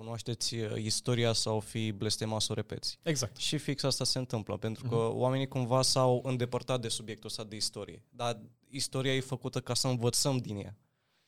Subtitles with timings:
[0.00, 2.98] cunoașteți uh, istoria sau fi blestemat să o repeți.
[3.02, 3.36] Exact.
[3.36, 5.16] Și fix asta se întâmplă, pentru că uh-huh.
[5.16, 8.04] oamenii cumva s-au îndepărtat de subiectul ăsta de istorie.
[8.08, 10.76] Dar istoria e făcută ca să învățăm din ea.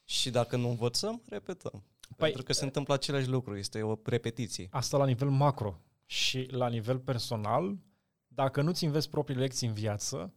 [0.04, 1.84] Și dacă nu învățăm, repetăm.
[2.16, 4.68] Păi, pentru că se întâmplă același lucru, este o repetiție.
[4.70, 5.80] Asta la nivel macro.
[6.06, 7.78] Și la nivel personal,
[8.26, 10.32] dacă nu-ți înveți proprii lecții în viață,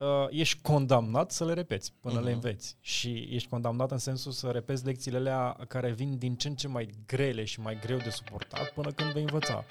[0.00, 2.24] uh, ești condamnat să le repeți până uh-huh.
[2.24, 2.34] le mhm.
[2.34, 2.76] înveți.
[2.80, 6.68] Și ești condamnat în sensul să repeți lecțiile alea care vin din ce în ce
[6.68, 9.64] mai grele și mai greu de suportat până când vei învăța.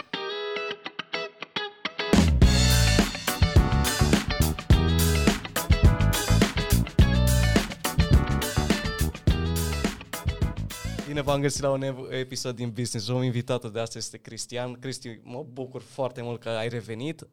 [11.10, 13.24] Bine v-am găsit la un episod din Business Room.
[13.24, 14.74] Invitatul de astăzi este Cristian.
[14.74, 17.22] Cristi, mă bucur foarte mult că ai revenit.
[17.22, 17.30] Uh,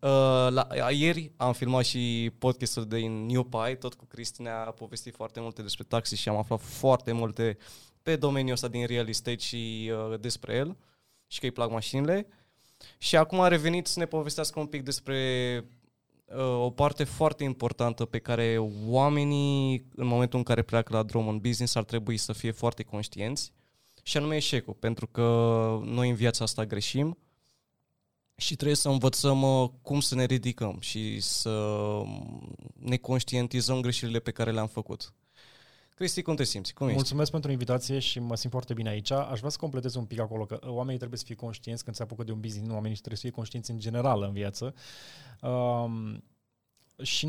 [0.49, 5.41] la, ieri am filmat și podcastul de New Pie, tot cu Cristi ne-a povestit foarte
[5.41, 7.57] multe despre taxi și am aflat foarte multe
[8.03, 10.77] pe domeniul ăsta din real estate și uh, despre el
[11.27, 12.27] și că îi plac mașinile.
[12.99, 15.19] Și acum a revenit să ne povestească un pic despre
[16.25, 21.29] uh, o parte foarte importantă pe care oamenii, în momentul în care pleacă la drum
[21.29, 23.55] în business, ar trebui să fie foarte conștienți
[24.07, 25.23] și anume eșecul, pentru că
[25.85, 27.19] noi în viața asta greșim
[28.37, 32.03] și trebuie să învățăm uh, cum să ne ridicăm și să
[32.79, 35.15] ne conștientizăm greșelile pe care le-am făcut.
[35.95, 36.75] Cristi, cum te simți?
[36.75, 37.31] Cum Mulțumesc ești?
[37.31, 39.11] pentru invitație și mă simt foarte bine aici.
[39.11, 42.03] Aș vrea să completez un pic acolo, că oamenii trebuie să fie conștienți când se
[42.03, 44.75] apucă de un business, nu oamenii trebuie să fie conștienți în general în viață.
[45.41, 46.25] Um,
[47.03, 47.27] și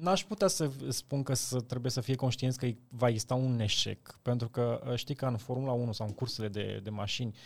[0.00, 4.18] N-aș putea să spun că să trebuie să fie conștienți că va exista un eșec,
[4.22, 7.36] pentru că uh, știi că în Formula 1 sau în cursele de, de mașini,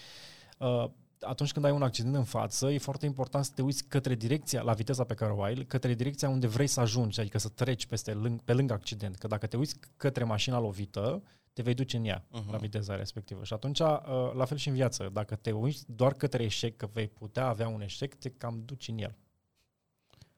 [0.58, 0.84] uh,
[1.20, 4.62] atunci când ai un accident în față, e foarte important să te uiți către direcția,
[4.62, 7.86] la viteza pe care o ai, către direcția unde vrei să ajungi, adică să treci
[7.86, 9.16] peste lâng, pe lângă accident.
[9.16, 12.50] Că dacă te uiți către mașina lovită, te vei duce în ea, uh-huh.
[12.50, 13.44] la viteza respectivă.
[13.44, 13.86] Și atunci, uh,
[14.34, 17.68] la fel și în viață, dacă te uiți doar către eșec, că vei putea avea
[17.68, 19.16] un eșec, te cam duci în el.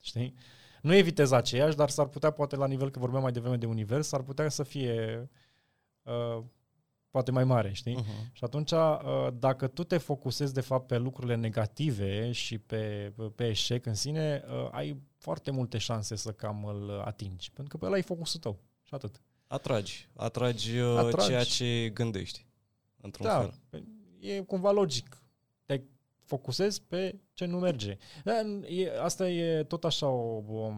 [0.00, 0.34] Știi?
[0.82, 3.66] Nu e viteza aceeași, dar s-ar putea, poate la nivel, că vorbeam mai devreme de
[3.66, 5.28] univers, s-ar putea să fie
[6.02, 6.44] uh,
[7.10, 7.96] poate mai mare, știi?
[7.96, 8.32] Uh-huh.
[8.32, 13.48] Și atunci, uh, dacă tu te focusezi de fapt pe lucrurile negative și pe, pe
[13.48, 17.50] eșec în sine, uh, ai foarte multe șanse să cam îl atingi.
[17.50, 19.20] Pentru că pe ăla e focusul tău și atât.
[19.46, 20.08] Atragi.
[20.16, 21.26] Atragi, uh, Atragi.
[21.26, 22.46] ceea ce gândești,
[23.00, 23.38] într-un da,
[23.70, 23.84] fel.
[24.18, 25.22] e cumva logic
[26.32, 27.96] focusezi pe ce nu merge.
[29.02, 30.72] Asta e tot așa o, o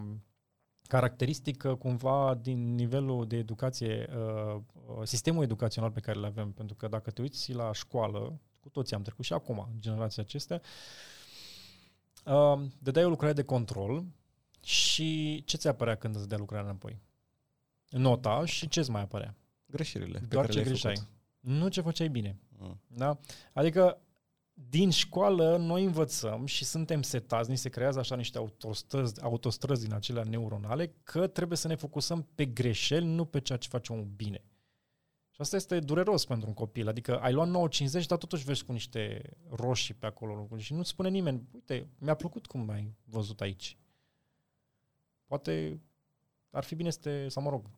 [0.87, 4.61] caracteristică cumva din nivelul de educație, uh,
[5.03, 6.53] sistemul educațional pe care îl avem.
[6.53, 10.61] Pentru că dacă te uiți la școală, cu toții am trecut și acum, generația acestea,
[12.25, 14.05] uh, dădeai o lucrare de control
[14.63, 16.99] și ce ți apărea când îți dea lucrarea înapoi?
[17.89, 19.35] Nota și ce-ți mai apărea?
[19.67, 20.19] Greșelile.
[20.29, 20.95] Doar ce greșeai.
[20.95, 21.11] Făcut.
[21.41, 22.37] Nu ce făceai bine.
[22.59, 22.81] Mm.
[22.87, 23.19] Da?
[23.53, 23.99] Adică
[24.55, 29.95] din școală noi învățăm și suntem setați, ni se creează așa niște autostrăzi, autostrăzi din
[29.95, 34.45] acelea neuronale, că trebuie să ne focusăm pe greșeli, nu pe ceea ce facem bine.
[35.31, 36.89] Și asta este dureros pentru un copil.
[36.89, 37.71] Adică ai luat
[38.03, 40.49] 9,50, dar totuși vezi cu niște roșii pe acolo.
[40.57, 43.79] Și nu spune nimeni, uite, mi-a plăcut cum ai văzut aici.
[45.27, 45.81] Poate
[46.51, 47.71] ar fi bine să te, sau mă rog,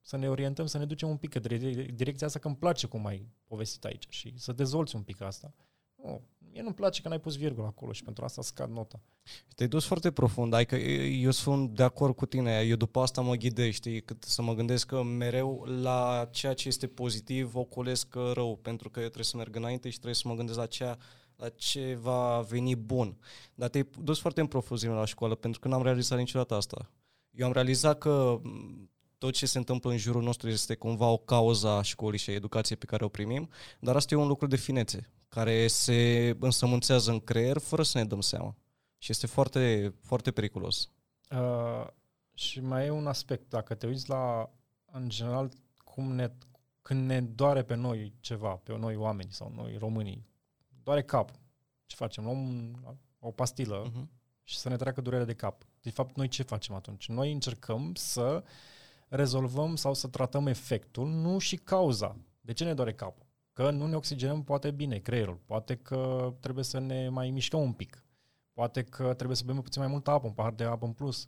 [0.00, 1.56] să ne orientăm, să ne ducem un pic către
[1.90, 5.54] direcția asta, că îmi place cum ai povestit aici și să dezvolți un pic asta.
[6.06, 6.22] Nu,
[6.52, 9.00] mie nu-mi place că n-ai pus virgulă acolo și pentru asta scad nota.
[9.54, 13.34] Te-ai dus foarte profund, adică eu sunt de acord cu tine, eu după asta mă
[13.34, 18.56] ghidez, știi, cât să mă gândesc că mereu la ceea ce este pozitiv ocolesc rău,
[18.62, 20.98] pentru că eu trebuie să merg înainte și trebuie să mă gândesc la ceea
[21.36, 23.16] la ce va veni bun.
[23.54, 26.90] Dar te-ai dus foarte în profunzime la școală, pentru că n-am realizat niciodată asta.
[27.30, 28.40] Eu am realizat că
[29.18, 32.32] tot ce se întâmplă în jurul nostru este cumva o cauză a școlii și a
[32.32, 33.48] educației pe care o primim,
[33.80, 38.04] dar asta e un lucru de finețe care se însămânțează în creier fără să ne
[38.04, 38.56] dăm seama.
[38.98, 40.90] Și este foarte, foarte periculos.
[41.30, 41.86] Uh,
[42.34, 43.48] și mai e un aspect.
[43.48, 44.50] Dacă te uiți la,
[44.84, 45.50] în general,
[45.84, 46.32] cum ne,
[46.82, 50.26] când ne doare pe noi ceva, pe noi oameni sau noi românii,
[50.82, 51.36] doare capul.
[51.86, 52.24] Ce facem?
[52.24, 52.74] Luăm
[53.18, 54.06] o pastilă uh-huh.
[54.42, 55.62] și să ne treacă durerea de cap.
[55.80, 57.08] De fapt, noi ce facem atunci?
[57.08, 58.44] Noi încercăm să
[59.08, 62.16] rezolvăm sau să tratăm efectul, nu și cauza.
[62.40, 63.25] De ce ne doare capul?
[63.56, 67.72] Că nu ne oxigenăm poate bine creierul, poate că trebuie să ne mai mișcăm un
[67.72, 68.04] pic,
[68.52, 71.24] poate că trebuie să bem puțin mai multă apă, un pahar de apă în plus.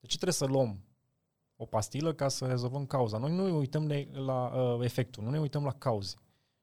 [0.00, 0.84] De ce trebuie să luăm
[1.56, 3.18] o pastilă ca să rezolvăm cauza?
[3.18, 6.16] Noi nu ne uităm la uh, efectul, nu ne uităm la cauze.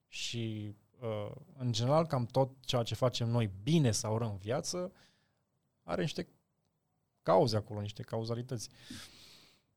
[0.08, 4.92] Și, uh, în general, cam tot ceea ce facem noi bine sau rău în viață
[5.82, 6.28] are niște
[7.22, 8.68] cauze acolo, niște cauzalități.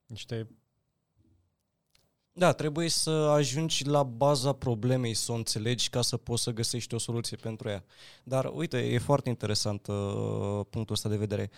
[0.06, 0.50] Niște
[2.40, 6.94] Da, trebuie să ajungi la baza problemei, să o înțelegi ca să poți să găsești
[6.94, 7.84] o soluție pentru ea.
[8.24, 11.50] Dar uite, e foarte interesant uh, punctul ăsta de vedere.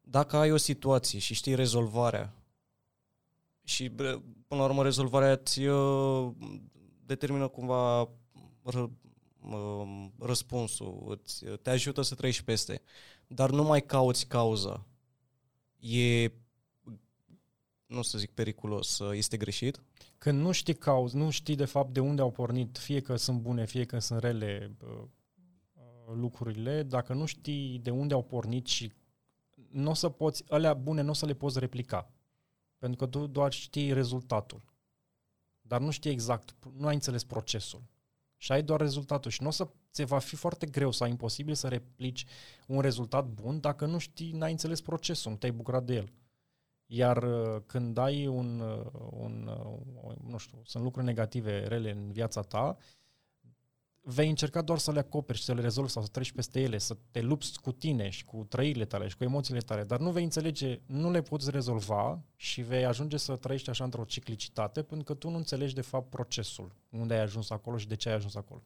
[0.00, 2.34] Dacă ai o situație și știi rezolvarea
[3.62, 6.32] și până la urmă rezolvarea îți uh,
[7.06, 8.08] determină cumva
[8.62, 8.90] ră,
[9.40, 12.82] uh, răspunsul, îți, te ajută să trăiești peste,
[13.26, 14.86] dar nu mai cauți cauza.
[15.78, 16.30] E
[17.86, 19.82] nu să zic periculos, este greșit?
[20.18, 23.40] Când nu știi cauz, nu știi de fapt de unde au pornit, fie că sunt
[23.40, 25.04] bune, fie că sunt rele uh,
[26.14, 28.92] lucrurile, dacă nu știi de unde au pornit și
[29.70, 32.10] nu o să poți, alea bune nu o să le poți replica.
[32.78, 34.62] Pentru că tu doar știi rezultatul.
[35.60, 37.82] Dar nu știi exact, nu ai înțeles procesul.
[38.36, 39.30] Și ai doar rezultatul.
[39.30, 42.26] Și nu o să ți va fi foarte greu sau imposibil să replici
[42.66, 46.12] un rezultat bun dacă nu știi, n-ai înțeles procesul, nu te-ai bucurat de el.
[46.86, 49.50] Iar uh, când ai un, uh, un,
[50.04, 52.76] uh, nu știu, sunt lucruri negative, rele în viața ta,
[54.06, 56.78] vei încerca doar să le acoperi și să le rezolvi sau să treci peste ele,
[56.78, 60.10] să te lupți cu tine și cu trăirile tale și cu emoțiile tale, dar nu
[60.10, 65.04] vei înțelege, nu le poți rezolva și vei ajunge să trăiești așa într-o ciclicitate pentru
[65.04, 68.14] că tu nu înțelegi de fapt procesul, unde ai ajuns acolo și de ce ai
[68.14, 68.62] ajuns acolo.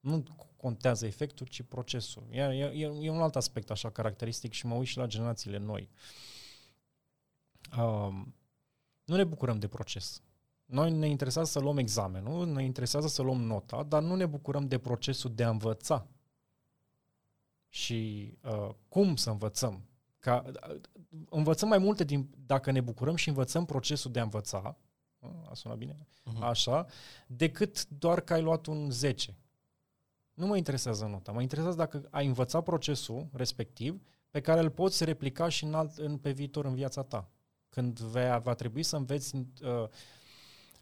[0.00, 0.22] Nu
[0.56, 2.26] contează efectul, ci procesul.
[2.30, 5.88] E, e, e un alt aspect așa caracteristic și mă uit și la generațiile noi.
[5.92, 6.35] Uh,
[7.78, 8.34] um,
[9.04, 10.22] nu ne bucurăm de proces.
[10.64, 14.68] Noi ne interesează să luăm examenul, ne interesează să luăm nota, dar nu ne bucurăm
[14.68, 16.06] de procesul de a învăța.
[17.68, 19.84] Și uh, cum să învățăm?
[20.18, 20.80] Ca, uh,
[21.28, 24.76] învățăm mai multe din, dacă ne bucurăm și învățăm procesul de a învăța,
[25.18, 26.40] uh, a sunat bine, uh-huh.
[26.40, 26.86] așa,
[27.26, 29.36] decât doar că ai luat un 10.
[30.34, 35.04] Nu mă interesează nota, mă interesează dacă ai învățat procesul respectiv pe care îl poți
[35.04, 37.30] replica și în alt, în, pe viitor în viața ta
[37.68, 39.88] când vei, va trebui să înveți uh,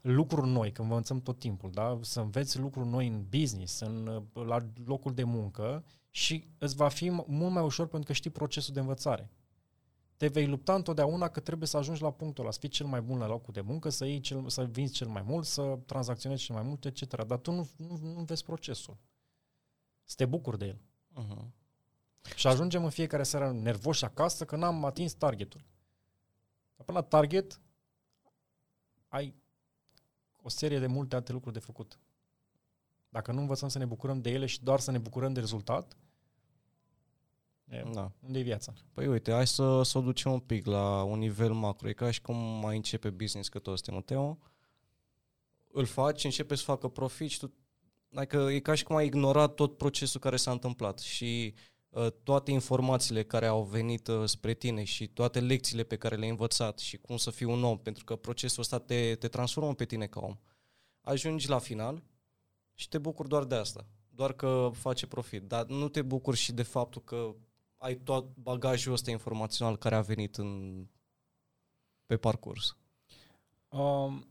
[0.01, 1.99] lucruri noi, când învățăm tot timpul, da?
[2.01, 6.87] să înveți lucruri noi în business, în, uh, la locul de muncă și îți va
[6.87, 9.29] fi mult mai ușor pentru că știi procesul de învățare.
[10.17, 13.01] Te vei lupta întotdeauna că trebuie să ajungi la punctul ăla, să fii cel mai
[13.01, 16.43] bun la locul de muncă, să, iei cel, să vinzi cel mai mult, să tranzacționezi
[16.43, 17.23] cel mai mult, etc.
[17.25, 18.97] Dar tu nu, nu, nu vezi procesul.
[20.03, 20.79] Să te bucuri de el.
[21.23, 21.45] Uh-huh.
[22.35, 25.63] Și ajungem în fiecare seară nervoși acasă că n-am atins targetul.
[26.75, 27.61] Dar până la target
[29.07, 29.35] ai
[30.41, 31.99] o serie de multe alte lucruri de făcut.
[33.09, 35.97] Dacă nu învățăm să ne bucurăm de ele și doar să ne bucurăm de rezultat,
[37.65, 38.11] e, da.
[38.19, 38.73] unde e viața?
[38.93, 41.89] Păi uite, hai să, să o ducem un pic la un nivel macro.
[41.89, 44.37] E ca și cum mai începe business, că toți suntem Teo,
[45.71, 47.53] îl faci, începe să facă profit și tu
[48.13, 51.74] Adică e ca și cum ai ignorat tot procesul care s-a întâmplat și Uh,
[52.23, 56.79] toate informațiile care au venit uh, spre tine și toate lecțiile pe care le-ai învățat
[56.79, 60.07] și cum să fii un om, pentru că procesul ăsta te, te transformă pe tine
[60.07, 60.37] ca om.
[61.01, 62.03] Ajungi la final
[62.73, 66.51] și te bucuri doar de asta, doar că face profit, dar nu te bucuri și
[66.51, 67.35] de faptul că
[67.77, 70.83] ai tot bagajul ăsta informațional care a venit în,
[72.05, 72.77] pe parcurs.
[73.69, 74.27] Um,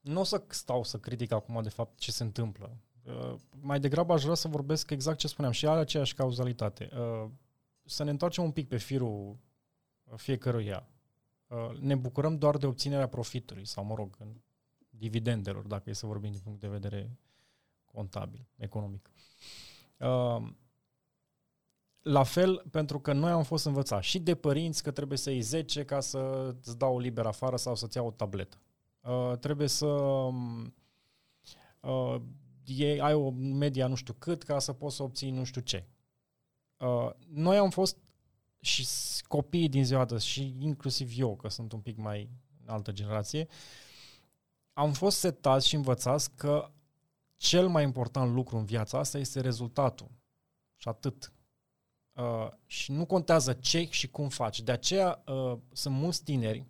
[0.00, 2.76] nu o să stau să critic acum de fapt ce se întâmplă.
[3.04, 6.90] Uh, mai degrabă aș vrea să vorbesc exact ce spuneam și are aceeași cauzalitate.
[6.92, 7.30] Uh,
[7.84, 9.36] să ne întoarcem un pic pe firul
[10.16, 10.88] fiecăruia.
[11.46, 14.28] Uh, ne bucurăm doar de obținerea profitului sau, mă rog, în
[14.90, 17.18] dividendelor, dacă e să vorbim din punct de vedere
[17.84, 19.10] contabil, economic.
[22.02, 25.40] La fel, pentru că noi am fost învățați și de părinți că trebuie să iei
[25.40, 28.56] 10 ca să îți dau liber afară sau să-ți iau o tabletă.
[29.40, 29.86] trebuie să
[32.66, 35.86] e, ai o media nu știu cât ca să poți să obții nu știu ce.
[36.76, 37.96] Uh, noi am fost
[38.60, 38.86] și
[39.28, 42.30] copiii din ziua de și inclusiv eu, că sunt un pic mai
[42.62, 43.48] în altă generație,
[44.72, 46.70] am fost setați și învățați că
[47.36, 50.10] cel mai important lucru în viața asta este rezultatul.
[50.76, 51.32] Și atât.
[52.12, 54.60] Uh, și nu contează ce și cum faci.
[54.60, 56.66] De aceea uh, sunt mulți tineri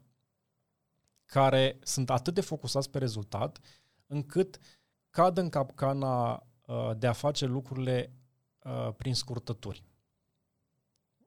[1.24, 3.60] care sunt atât de focusați pe rezultat,
[4.06, 4.58] încât
[5.14, 8.12] cad în capcana uh, de a face lucrurile
[8.64, 9.84] uh, prin scurtături.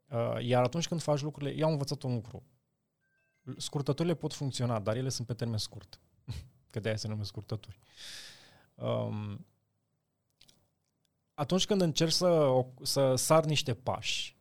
[0.09, 2.43] Uh, iar atunci când faci lucrurile, eu am învățat un lucru.
[3.57, 5.99] Scurtăturile pot funcționa, dar ele sunt pe termen scurt.
[6.71, 7.79] Că de aia se numesc scurtături.
[8.75, 9.45] Um,
[11.33, 14.37] atunci când încerci să, să sar niște pași,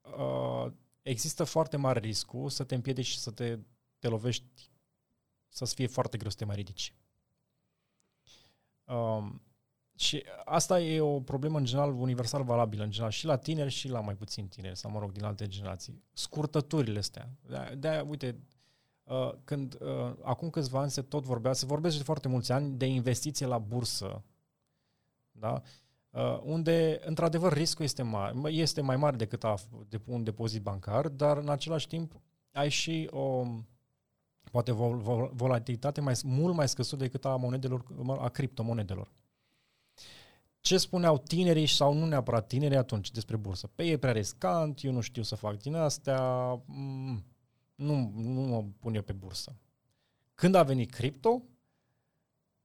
[0.00, 0.72] uh,
[1.02, 3.58] există foarte mare riscul să te împiedici și să te,
[3.98, 4.70] te lovești,
[5.48, 6.94] să-ți fie foarte greu să te mai ridici.
[8.86, 9.40] Um,
[9.94, 13.88] și asta e o problemă în general universal valabilă, în general, și la tineri și
[13.88, 16.02] la mai puțin tineri, sau mă rog, din alte generații.
[16.12, 17.28] Scurtăturile astea.
[17.46, 18.38] De-aia, de uite,
[19.04, 22.76] uh, când uh, acum câțiva ani se tot vorbea, se vorbește de foarte mulți ani
[22.76, 24.22] de investiție la bursă,
[25.30, 25.62] da?
[26.10, 29.54] Uh, unde, într-adevăr, riscul este, mare, este mai mare decât a,
[29.88, 32.20] de, un depozit bancar, dar, în același timp,
[32.52, 33.46] ai și o,
[34.50, 37.84] poate, vol, vol, volatilitate mai, mult mai scăzută decât a monedelor,
[38.18, 39.12] a criptomonedelor.
[40.60, 43.66] Ce spuneau tinerii sau nu neapărat tinerii atunci despre bursă?
[43.66, 47.24] Pe păi, e prea riscant, eu nu știu să fac din astea, mm,
[47.74, 49.56] nu, nu mă pun eu pe bursă.
[50.34, 51.42] Când a venit cripto,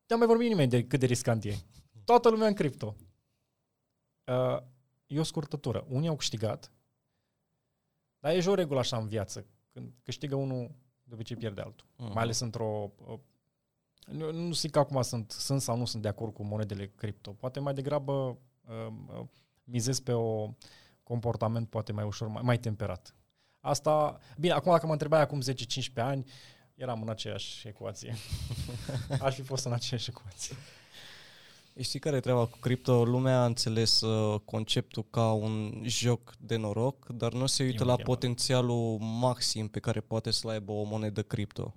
[0.08, 1.56] nu mai vorbit nimeni de cât de riscant e.
[2.04, 2.96] Toată lumea în cripto.
[4.26, 4.58] Uh,
[5.08, 5.86] e o scurtătură.
[5.90, 6.72] Unii au câștigat,
[8.20, 9.46] dar e și o regulă așa în viață.
[9.74, 10.72] Când câștigă unul,
[11.12, 11.88] de obicei pierde altul.
[11.88, 12.14] Uh-huh.
[12.14, 12.92] Mai ales într-o...
[13.08, 13.20] Uh,
[14.06, 17.32] nu, nu zic că acum sunt, sunt sau nu sunt de acord cu monedele cripto.
[17.32, 18.38] Poate mai degrabă
[18.68, 19.26] uh, uh,
[19.64, 20.50] mizez pe o
[21.04, 23.16] comportament poate mai ușor, mai, mai temperat.
[23.60, 25.46] Asta, bine, acum dacă mă întrebai acum 10-15
[25.96, 26.26] ani,
[26.76, 28.16] eram în aceeași ecuație.
[29.22, 30.56] Aș fi fost în aceeași ecuație.
[31.80, 33.06] Știi care e treaba cu cripto?
[33.06, 37.96] Lumea a înțeles uh, conceptul ca un joc de noroc, dar nu se uită la
[37.96, 41.74] potențialul maxim pe care poate să-l aibă o monedă cripto.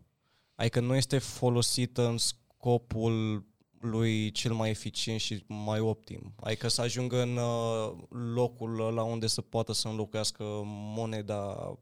[0.55, 3.45] Adică nu este folosită în scopul
[3.81, 6.35] lui cel mai eficient și mai optim.
[6.41, 7.93] Adică să ajungă în uh,
[8.35, 10.45] locul la unde să poată să înlocuiască
[10.97, 11.75] moneda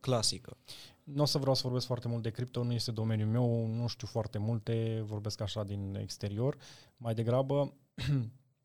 [0.00, 0.56] clasică.
[1.04, 3.86] Nu o să vreau să vorbesc foarte mult de cripto, nu este domeniul meu, nu
[3.86, 6.56] știu foarte multe, vorbesc așa din exterior,
[6.96, 7.74] mai degrabă.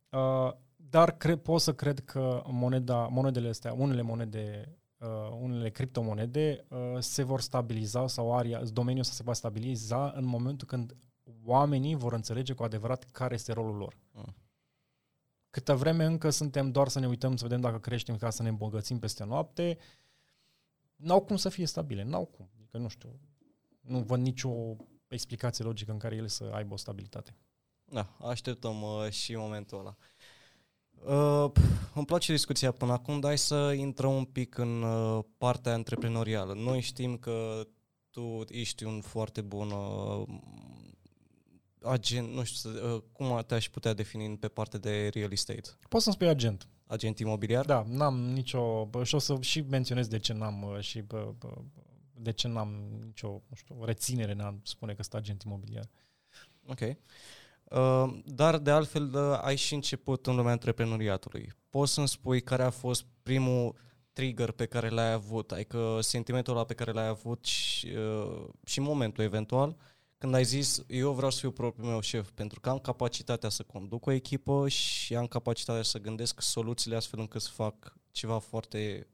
[0.09, 6.65] uh, dar cre- pot să cred că moneda, monedele astea, unele monede, uh, unele criptomonede
[6.69, 10.95] uh, se vor stabiliza sau aria, domeniul ăsta se va stabiliza în momentul când
[11.43, 13.97] oamenii vor înțelege cu adevărat care este rolul lor.
[14.11, 14.35] Mm.
[15.49, 18.49] Câtă vreme încă suntem doar să ne uităm, să vedem dacă creștem ca să ne
[18.49, 19.77] îmbogățim peste noapte,
[20.95, 22.49] n-au cum să fie stabile, n-au cum.
[22.57, 23.19] Adică nu știu,
[23.81, 24.75] nu văd nicio
[25.07, 27.37] explicație logică în care ele să aibă o stabilitate.
[27.85, 29.95] Da, așteptăm uh, și momentul ăla.
[31.05, 31.51] Uh,
[31.93, 36.53] îmi place discuția până acum, dar hai să intrăm un pic în uh, partea antreprenorială.
[36.53, 37.67] Noi știm că
[38.09, 40.27] tu ești un foarte bun uh,
[41.81, 45.69] agent, nu știu, uh, cum te-aș putea defini pe partea de real estate?
[45.89, 46.67] Poți să-mi spui agent.
[46.87, 47.65] Agent imobiliar?
[47.65, 48.85] Da, n-am nicio...
[48.85, 51.53] Bă, și o să și menționez de ce n-am uh, și bă, bă,
[52.13, 55.89] de ce n-am nicio, nu știu, reținere în a spune că sunt agent imobiliar.
[56.67, 56.79] Ok.
[56.79, 61.53] Uh, dar de altfel uh, ai și început în lumea antreprenoriatului.
[61.69, 63.75] Poți să-mi spui care a fost primul
[64.13, 68.79] trigger pe care l-ai avut, adică sentimentul ăla pe care l-ai avut și, uh, și
[68.79, 69.75] momentul eventual
[70.17, 73.63] când ai zis eu vreau să fiu propriul meu șef pentru că am capacitatea să
[73.63, 79.07] conduc o echipă și am capacitatea să gândesc soluțiile astfel încât să fac ceva foarte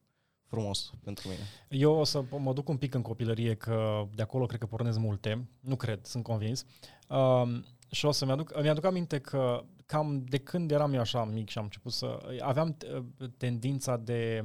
[0.52, 1.42] frumos pentru mine.
[1.70, 4.98] Eu o să mă duc un pic în copilărie, că de acolo cred că pornesc
[4.98, 5.50] multe.
[5.60, 6.66] Nu cred, sunt convins.
[7.08, 11.50] Um, și o să mi-aduc, mi-aduc aminte că cam de când eram eu așa mic
[11.50, 12.36] și am început să...
[12.40, 14.42] Aveam uh, tendința de...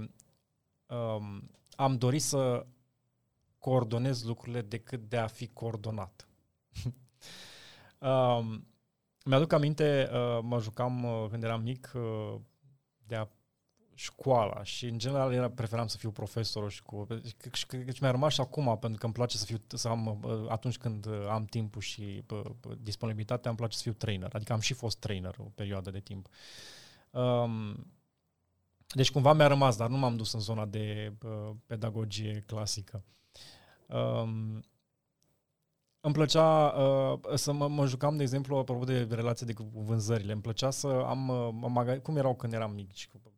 [0.86, 2.66] Um, am dorit să
[3.58, 6.25] coordonez lucrurile decât de a fi coordonat.
[8.10, 8.66] um,
[9.24, 12.34] mi-aduc aminte, uh, mă jucam uh, când eram mic uh,
[13.06, 13.26] de a
[13.98, 18.10] școala și în general era, preferam să fiu profesor și cu și, și, și mi-a
[18.10, 21.26] rămas și acum pentru că îmi place să fiu să am uh, atunci când uh,
[21.28, 25.34] am timpul și uh, disponibilitatea îmi place să fiu trainer, adică am și fost trainer
[25.38, 26.28] o perioadă de timp.
[27.10, 27.86] Um,
[28.88, 33.04] deci cumva mi-a rămas, dar nu m-am dus în zona de uh, pedagogie clasică.
[33.86, 34.64] Um,
[36.06, 40.32] îmi plăcea uh, să mă, mă jucam, de exemplu, apropo de relație de cu vânzările.
[40.32, 42.90] Îmi plăcea să am, uh, maga- cum erau când eram mic,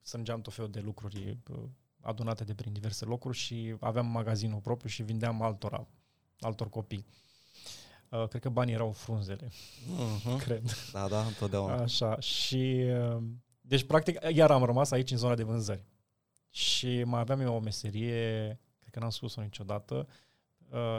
[0.03, 1.59] strângeam tot felul de lucruri uh,
[2.01, 5.87] adunate de prin diverse locuri și aveam magazinul propriu și vindeam altora,
[6.41, 7.07] altor copii.
[8.09, 10.43] Uh, cred că banii erau frunzele, uh-huh.
[10.45, 10.63] cred.
[10.93, 11.83] Da, da, întotdeauna.
[11.83, 12.85] Așa, și...
[13.15, 13.23] Uh,
[13.61, 15.85] deci, practic, iar am rămas aici în zona de vânzări.
[16.51, 20.28] Și mai aveam eu o meserie, cred că n-am spus-o niciodată, uh,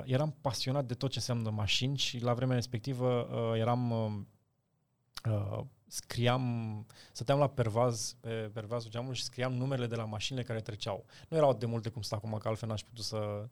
[0.04, 5.66] eram pasionat de tot ce înseamnă mașini și la vremea respectivă uh, eram uh, uh,
[5.88, 11.06] scriam, stăteam la pervaz, pe pervazul geamului și scriam numerele de la mașinile care treceau.
[11.30, 13.50] Nu erau de multe cum stau acum, că altfel n-aș putut să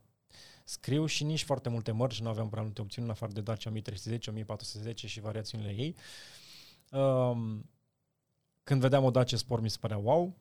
[0.64, 3.70] scriu și nici foarte multe mărci, nu aveam prea multe opțiuni, în afară de Dacia
[3.70, 5.96] 1310, 1410 și variațiunile ei.
[6.92, 7.70] Um,
[8.64, 10.38] când vedeam o Dacia Sport mi se părea wow.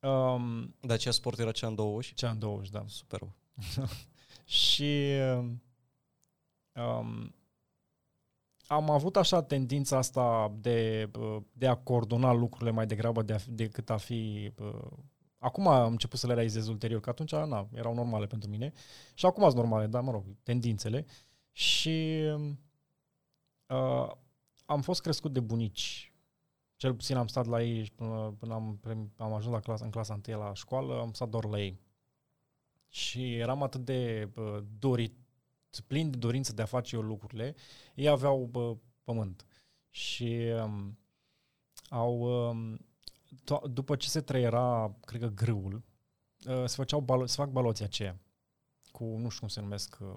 [0.00, 2.14] Um, Dacia Sport era cea în 20?
[2.14, 2.84] Cea în 20, da.
[2.86, 3.20] Super.
[4.44, 5.10] și
[6.72, 7.34] um,
[8.66, 11.10] am avut așa tendința asta de,
[11.52, 14.52] de a coordona lucrurile mai degrabă de a, decât a fi
[15.44, 18.72] Acum am început să le realizez ulterior, că atunci na, erau normale pentru mine
[19.14, 21.04] și acum sunt normale, dar mă rog, tendințele.
[21.52, 22.22] Și
[23.66, 24.10] uh,
[24.66, 26.12] am fost crescut de bunici.
[26.76, 28.80] Cel puțin am stat la ei până, până am,
[29.16, 31.80] am ajuns la clasa, în clasa 1 la școală, am stat doar la ei.
[32.94, 35.14] Și eram atât de uh, dorit,
[35.86, 37.54] plin de dorință de a face eu lucrurile.
[37.94, 39.46] Ei aveau uh, pământ.
[39.90, 40.98] Și um,
[41.88, 42.20] au...
[42.48, 42.86] Um,
[43.44, 45.82] to- după ce se trăiera, cred că, grâul,
[46.46, 48.18] uh, se, făceau balo- se fac baloții aceia
[48.90, 50.14] cu, nu știu cum se numesc, uh,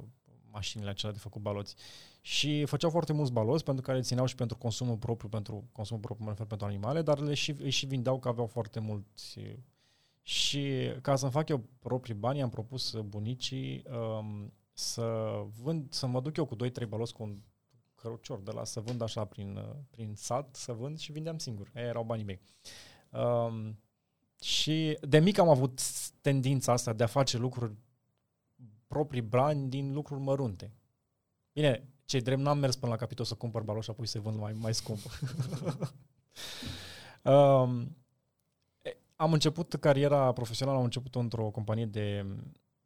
[0.51, 1.75] mașinile acelea de făcut baloți.
[2.21, 6.25] Și făceau foarte mulți baloți pentru care țineau și pentru consumul propriu, pentru consumul propriu,
[6.25, 9.39] mă refer pentru animale, dar le și, îi și vindeau că aveau foarte mulți.
[10.27, 15.31] Și ca să-mi fac eu proprii bani, am propus bunicii um, să
[15.61, 17.37] vând, să mă duc eu cu 2-3 baloți cu un
[17.95, 21.71] cărucior de la să vând așa prin, prin sat, să vând și vindeam singur.
[21.75, 22.39] Aia erau banii mei.
[23.11, 23.79] Um,
[24.41, 25.81] și de mic am avut
[26.21, 27.73] tendința asta de a face lucruri
[28.87, 30.73] proprii bani din lucruri mărunte.
[31.53, 34.39] Bine, cei drept n-am mers până la capitol să cumpăr baloși și apoi să vând
[34.39, 34.99] mai, mai scump.
[37.33, 37.97] um,
[39.17, 42.25] am început cariera profesională, am început într-o companie de,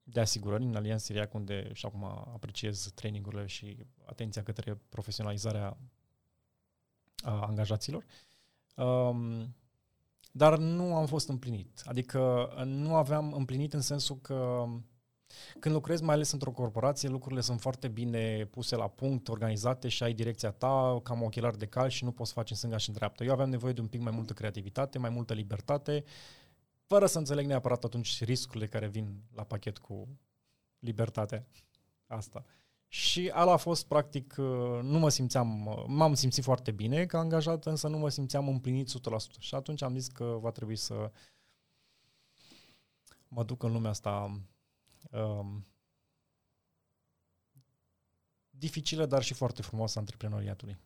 [0.03, 5.77] de asigurări în Alianța Siriac, unde și acum apreciez trainingurile și atenția către profesionalizarea
[7.23, 8.05] a angajaților.
[8.75, 9.55] Um,
[10.31, 11.81] dar nu am fost împlinit.
[11.85, 14.65] Adică nu aveam împlinit în sensul că
[15.59, 20.03] când lucrezi mai ales într-o corporație, lucrurile sunt foarte bine puse la punct, organizate și
[20.03, 22.95] ai direcția ta, cam ochelari de cal și nu poți face în stânga și în
[22.95, 23.23] dreapta.
[23.23, 26.03] Eu aveam nevoie de un pic mai multă creativitate, mai multă libertate,
[26.85, 30.07] fără să înțeleg neapărat atunci riscurile care vin la pachet cu
[30.79, 31.45] libertatea
[32.07, 32.45] asta.
[32.87, 34.35] Și ala a fost, practic,
[34.81, 35.47] nu mă simțeam,
[35.87, 38.91] m-am simțit foarte bine ca angajat, însă nu mă simțeam împlinit 100%.
[39.39, 41.11] Și atunci am zis că va trebui să
[43.27, 44.41] mă duc în lumea asta
[45.11, 45.65] um,
[48.49, 50.77] dificilă, dar și foarte frumoasă antreprenoriatului.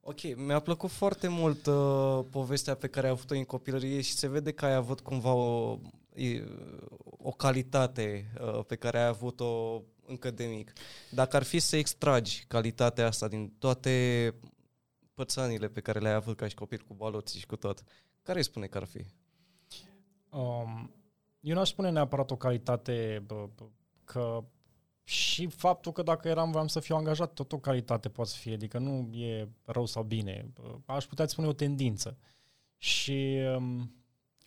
[0.00, 4.28] Ok, mi-a plăcut foarte mult uh, povestea pe care ai avut-o în copilărie și se
[4.28, 5.78] vede că ai avut cumva o,
[7.00, 10.72] o calitate uh, pe care ai avut-o încă de mic.
[11.10, 14.34] Dacă ar fi să extragi calitatea asta din toate
[15.14, 17.82] pățanile pe care le-ai avut ca și copil cu baloții și cu tot,
[18.22, 19.04] care îi spune că ar fi?
[20.30, 20.94] Um,
[21.46, 23.64] eu n-aș spune neapărat o calitate bă, bă,
[24.04, 24.44] că
[25.04, 28.54] și faptul că dacă eram, voiam să fiu angajat, tot o calitate poate să fie,
[28.54, 30.52] adică nu e rău sau bine.
[30.84, 32.18] Aș putea spune o tendință.
[32.76, 33.94] Și um,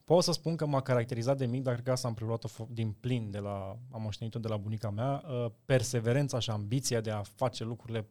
[0.03, 2.91] pot să spun că m-a caracterizat de mic, dar cred că asta am preluat-o din
[2.91, 7.21] plin de la, am moștenit-o de la bunica mea, uh, perseverența și ambiția de a
[7.21, 8.07] face lucrurile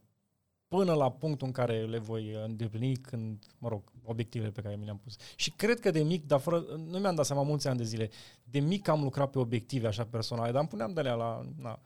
[0.69, 4.85] până la punctul în care le voi îndeplini când, mă rog, obiectivele pe care mi
[4.85, 5.17] le-am pus.
[5.37, 8.11] Și cred că de mic, dar fără, nu mi-am dat seama mulți ani de zile,
[8.45, 11.81] de mic am lucrat pe obiective așa personale, dar îmi puneam de la, na,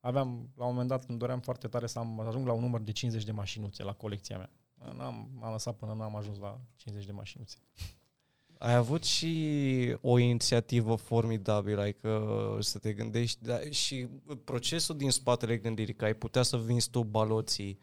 [0.00, 2.80] aveam, la un moment dat îmi doream foarte tare să am, ajung la un număr
[2.80, 4.50] de 50 de mașinuțe la colecția mea.
[4.96, 7.56] N-am, m-am lăsat până n-am ajuns la 50 de mașinuțe.
[8.58, 14.08] Ai avut și o inițiativă formidabilă, adică să te gândești, da, și
[14.44, 17.78] procesul din spatele gândirii, că ai putea să vinzi tu baloții,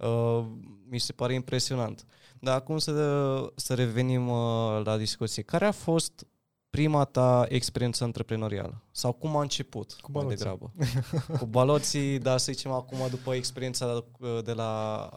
[0.00, 0.44] uh,
[0.88, 2.06] mi se pare impresionant.
[2.40, 5.42] Dar acum să, să revenim uh, la discuție.
[5.42, 6.26] Care a fost
[6.70, 8.82] prima ta experiență antreprenorială?
[8.90, 9.92] Sau cum a început?
[9.92, 10.36] Cu baloții.
[10.36, 10.72] degrabă?
[11.38, 14.04] Cu baloții, dar să zicem acum după experiența
[14.44, 15.08] de la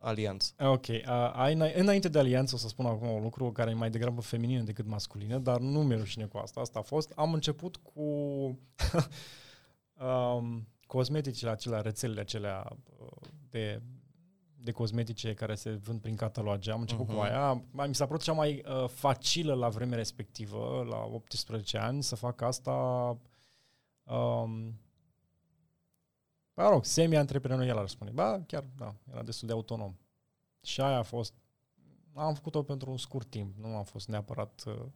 [0.00, 0.52] Alianță.
[0.58, 0.86] Ok.
[0.88, 4.20] Uh, ai, înainte de Alianță o să spun acum un lucru care e mai degrabă
[4.20, 6.60] feminină decât masculină, dar nu mi-e rușine cu asta.
[6.60, 7.12] Asta a fost.
[7.16, 8.00] Am început cu
[10.06, 13.82] um, cosmeticile acelea, rețelele acelea uh, de
[14.62, 16.70] de cosmetice care se vând prin cataloge.
[16.70, 17.08] Am început uh-huh.
[17.08, 17.22] cu mhm.
[17.22, 17.64] aia.
[17.86, 22.40] Mi s-a părut cea mai uh, facilă la vremea respectivă, la 18 ani, să fac
[22.40, 22.72] asta
[24.04, 24.80] um,
[26.54, 28.10] mă rog, semi-antreprenorial ar spune.
[28.10, 29.96] Ba, chiar, da, era destul de autonom.
[30.62, 31.34] Și aia a fost,
[32.14, 34.86] am făcut-o pentru un scurt timp, nu am fost neapărat, uh,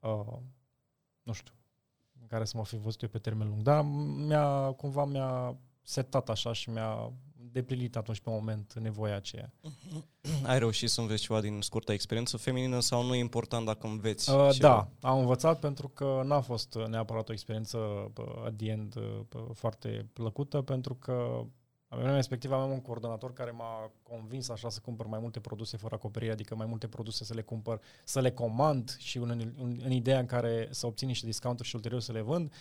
[0.00, 0.38] uh,
[1.22, 1.54] nu știu,
[2.20, 6.28] în care să mă fi văzut eu pe termen lung, dar mi-a, cumva mi-a setat
[6.28, 7.12] așa și mi-a
[7.52, 9.52] deplinit atunci pe moment nevoia aceea.
[10.46, 14.30] Ai reușit să înveți ceva din scurta experiență feminină sau nu e important dacă înveți
[14.30, 17.78] uh, Da, am învățat pentru că n-a fost neapărat o experiență
[18.44, 18.94] at the end
[19.52, 21.44] foarte plăcută pentru că
[21.90, 25.76] la vremea respectivă aveam un coordonator care m-a convins așa să cumpăr mai multe produse
[25.76, 29.80] fără acoperire, adică mai multe produse să le cumpăr, să le comand și în, în,
[29.84, 32.52] în ideea în care să obțin niște discounturi și ulterior să le vând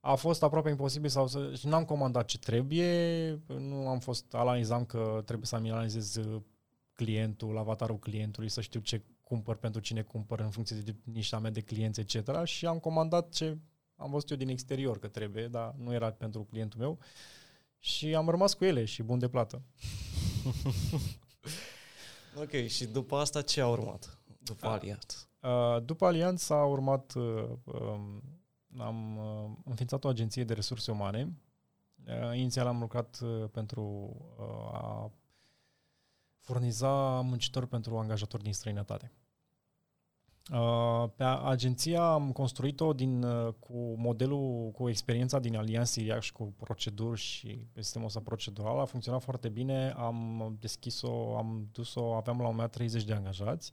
[0.00, 4.84] a fost aproape imposibil sau să, și n-am comandat ce trebuie, nu am fost, analizam
[4.84, 6.42] că trebuie să-mi analizez uh,
[6.92, 11.50] clientul, avatarul clientului, să știu ce cumpăr, pentru cine cumpăr, în funcție de nișa mea
[11.50, 12.44] de clienți, etc.
[12.44, 13.58] Și am comandat ce
[13.96, 16.98] am văzut eu din exterior că trebuie, dar nu era pentru clientul meu.
[17.78, 19.62] Și am rămas cu ele și bun de plată.
[22.42, 24.18] ok, și după asta ce a urmat?
[24.38, 25.16] După a, Alianță?
[25.40, 28.22] Uh, după Alianță a urmat, uh, um,
[28.78, 31.36] am uh, înființat o agenție de resurse umane.
[32.06, 33.82] Uh, inițial am lucrat uh, pentru
[34.38, 35.10] uh, a
[36.38, 39.12] furniza muncitori pentru angajatori din străinătate.
[40.52, 46.32] Uh, pe agenția am construit-o din, uh, cu modelul, cu experiența din Allianz Siriac și
[46.32, 48.78] cu proceduri și sistemul ăsta procedural.
[48.78, 53.72] A funcționat foarte bine, am deschis-o, am dus-o, aveam la un moment 30 de angajați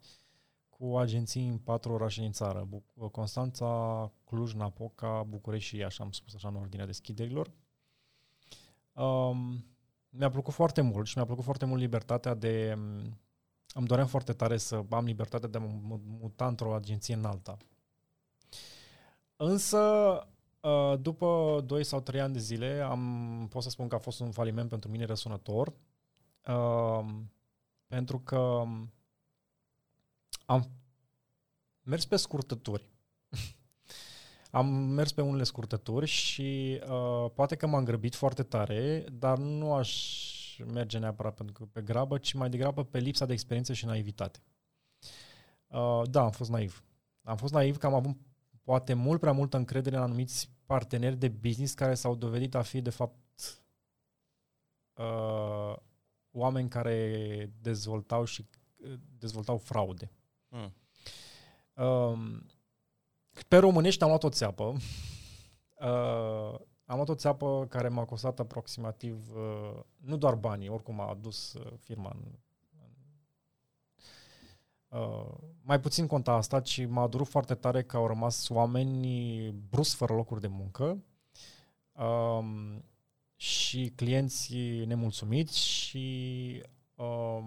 [0.78, 2.68] cu agenții în patru orașe din țară.
[3.12, 7.52] Constanța, Cluj, Napoca, București și Iași, am spus așa în ordinea deschiderilor.
[8.94, 9.66] Um,
[10.10, 12.78] mi-a plăcut foarte mult și mi-a plăcut foarte mult libertatea de
[13.74, 17.58] îmi doream foarte tare să am libertatea de a mă muta într-o agenție în alta.
[19.36, 19.78] Însă,
[20.64, 24.20] ă, după 2 sau 3 ani de zile, am, pot să spun că a fost
[24.20, 25.74] un faliment pentru mine răsunător,
[26.48, 27.06] ă,
[27.88, 28.64] pentru că
[30.48, 30.72] am
[31.82, 32.90] mers pe scurtături.
[34.52, 39.74] am mers pe unele scurtături și uh, poate că m-am grăbit foarte tare, dar nu
[39.74, 40.26] aș
[40.74, 44.40] merge neapărat pentru că pe grabă, ci mai degrabă pe lipsa de experiență și naivitate.
[45.68, 46.84] Uh, da, am fost naiv.
[47.22, 48.18] Am fost naiv că am avut
[48.64, 52.82] poate mult prea multă încredere în anumiți parteneri de business care s-au dovedit a fi,
[52.82, 53.18] de fapt,
[54.94, 55.76] uh,
[56.32, 60.12] oameni care dezvoltau și uh, dezvoltau fraude.
[60.50, 60.74] Mm.
[61.74, 62.42] Uh,
[63.48, 64.74] pe românești am luat o țeapă.
[65.80, 71.10] Uh, am luat o țeapă care m-a costat aproximativ, uh, nu doar banii, oricum a
[71.10, 72.22] adus uh, firma în,
[72.82, 72.90] în
[75.00, 79.96] uh, mai puțin conta asta, ci m-a durut foarte tare că au rămas oameni brusc
[79.96, 81.04] fără locuri de muncă
[81.92, 82.46] uh,
[83.36, 84.56] și clienți
[84.86, 86.64] nemulțumiți și
[86.96, 87.40] uh,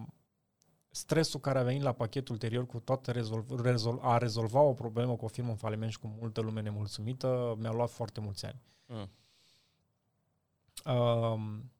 [0.90, 5.16] stresul care a venit la pachetul ulterior cu toate rezolv, rezolv, a rezolva o problemă
[5.16, 8.60] cu o firmă în faliment și cu multă lume nemulțumită mi-a luat foarte mulți ani.
[8.86, 9.10] Mm.
[10.94, 11.72] Um,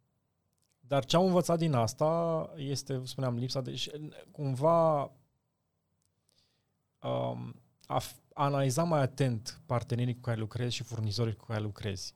[0.80, 3.74] dar ce am învățat din asta este, spuneam, lipsa de...
[4.30, 5.02] Cumva
[7.02, 7.54] um,
[7.86, 8.02] a,
[8.34, 12.14] a analiza mai atent partenerii cu care lucrezi și furnizorii cu care lucrezi.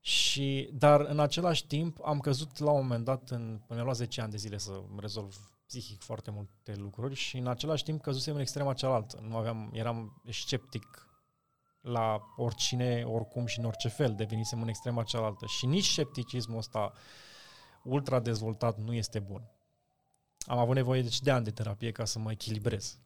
[0.00, 4.20] Și, dar în același timp am căzut la un moment dat, în, până la 10
[4.20, 8.40] ani de zile să rezolv psihic foarte multe lucruri și în același timp căzusem în
[8.40, 9.18] extrema cealaltă.
[9.22, 11.08] Nu aveam, eram sceptic
[11.80, 15.46] la oricine, oricum și în orice fel, devenisem în extrema cealaltă.
[15.46, 16.92] Și nici scepticismul ăsta
[17.82, 19.50] ultra dezvoltat nu este bun.
[20.46, 22.98] Am avut nevoie deci de ani de terapie ca să mă echilibrez.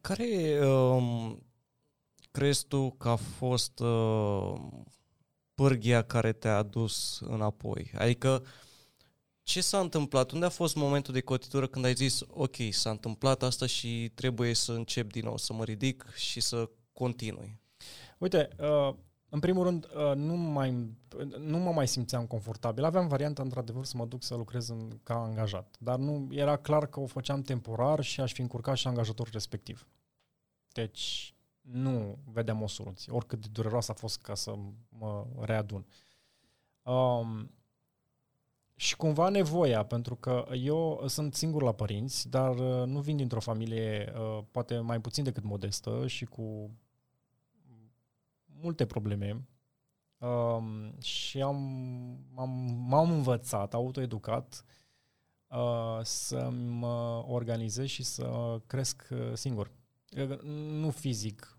[0.00, 1.42] Care um,
[2.30, 4.54] crezi tu că a fost uh,
[5.54, 7.92] pârghia care te-a adus înapoi?
[7.94, 8.44] Adică
[9.44, 10.30] ce s-a întâmplat?
[10.30, 14.54] Unde a fost momentul de cotitură când ai zis, ok, s-a întâmplat asta și trebuie
[14.54, 17.60] să încep din nou, să mă ridic și să continui?
[18.18, 18.94] Uite, uh,
[19.28, 20.96] în primul rând, uh, nu, mai,
[21.38, 22.84] nu mă mai simțeam confortabil.
[22.84, 26.86] Aveam varianta, într-adevăr, să mă duc să lucrez în, ca angajat, dar nu era clar
[26.86, 29.86] că o făceam temporar și aș fi încurcat și angajatorul respectiv.
[30.72, 34.54] Deci, nu vedeam o soluție, oricât de dureroasă a fost ca să
[34.88, 35.86] mă readun.
[36.82, 37.50] Um,
[38.76, 43.40] și cumva nevoia, pentru că eu sunt singur la părinți, dar uh, nu vin dintr-o
[43.40, 46.70] familie uh, poate mai puțin decât modestă și cu
[48.60, 49.48] multe probleme.
[50.18, 51.56] Um, și am,
[52.36, 52.50] am,
[52.88, 54.64] m-am învățat, autoeducat
[55.46, 59.72] uh, să mă organizez și să cresc singur.
[60.70, 61.58] Nu fizic,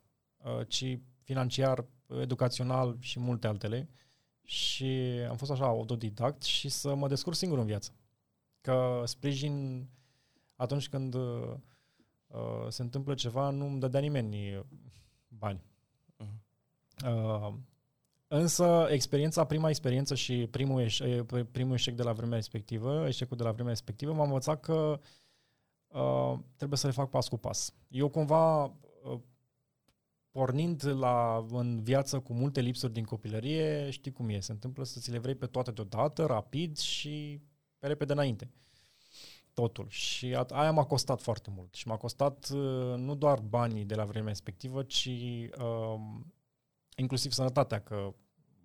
[0.67, 1.86] ci financiar,
[2.21, 3.89] educațional și multe altele.
[3.91, 4.05] Uh,
[4.46, 4.86] și
[5.30, 7.92] am fost așa autodidact și să mă descurc singur în viață.
[8.62, 9.88] Că sprijin
[10.56, 11.54] atunci când uh,
[12.70, 14.66] se întâmplă ceva, nu îmi dădea nimeni
[15.28, 15.64] bani.
[16.24, 16.44] Uh-huh.
[17.06, 17.54] Uh,
[18.28, 23.44] însă experiența, prima experiență și primul, eșec, primul eșec de la vremea respectivă, eșecul de
[23.44, 25.00] la vremea respectivă, m-a învățat că
[25.88, 27.74] uh, trebuie să le fac pas cu pas.
[27.88, 29.20] Eu cumva uh,
[30.36, 35.00] pornind la, în viață cu multe lipsuri din copilărie, știi cum e, se întâmplă să
[35.00, 37.41] ți le vrei pe toate deodată, rapid și
[37.80, 38.52] pe repede înainte.
[39.54, 39.86] Totul.
[39.89, 41.74] Și aia m-a costat foarte mult.
[41.74, 45.10] Și m-a costat uh, nu doar banii de la vremea respectivă, ci
[45.60, 46.00] uh,
[46.95, 48.13] inclusiv sănătatea, că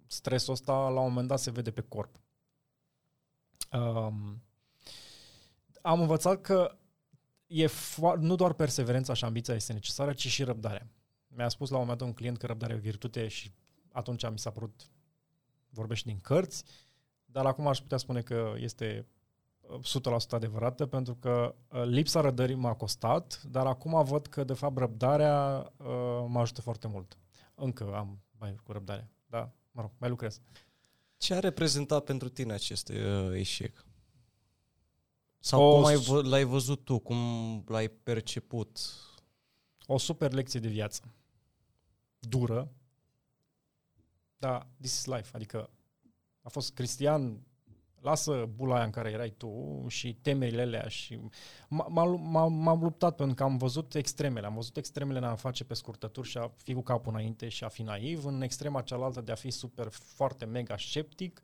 [0.07, 2.21] stresul ăsta la un moment dat se vede pe corp.
[3.73, 4.13] Uh,
[5.83, 6.79] am învățat că
[7.47, 10.91] e fo- nu doar perseverența și ambiția este necesară, ci și răbdarea.
[11.37, 13.53] Mi-a spus la un moment dat un client că răbdarea e o virtute și
[13.93, 14.91] atunci mi s-a părut
[15.71, 16.65] vorbește din cărți,
[17.25, 19.07] dar acum aș putea spune că este
[19.79, 24.79] 100% adevărată, pentru că uh, lipsa rădării m-a costat, dar acum văd că, de fapt,
[24.79, 25.87] răbdarea uh,
[26.29, 27.19] mă ajută foarte mult.
[27.55, 30.41] Încă am mai cu răbdare, da, mă rog, mai lucrez.
[31.17, 33.85] Ce a reprezentat pentru tine acest uh, eșec?
[35.39, 37.19] Sau o, cum ai, v- l-ai văzut tu, cum
[37.67, 38.79] l-ai perceput?
[39.93, 41.15] O super lecție de viață.
[42.19, 42.73] Dură,
[44.37, 45.71] dar this is life, adică
[46.43, 47.47] a fost Cristian
[48.01, 51.21] lasă bula aia în care erai tu și temerile alea și
[52.49, 54.47] m-am luptat pentru că am văzut extremele.
[54.47, 57.65] Am văzut extremele în a face pe scurtături și a fi cu capul înainte și
[57.65, 61.43] a fi naiv, în extrema cealaltă de a fi super, foarte mega sceptic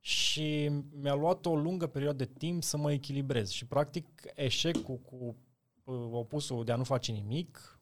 [0.00, 5.16] și mi-a luat o lungă perioadă de timp să mă echilibrez și practic eșecul cu
[5.20, 5.34] uh,
[6.10, 7.78] opusul de a nu face nimic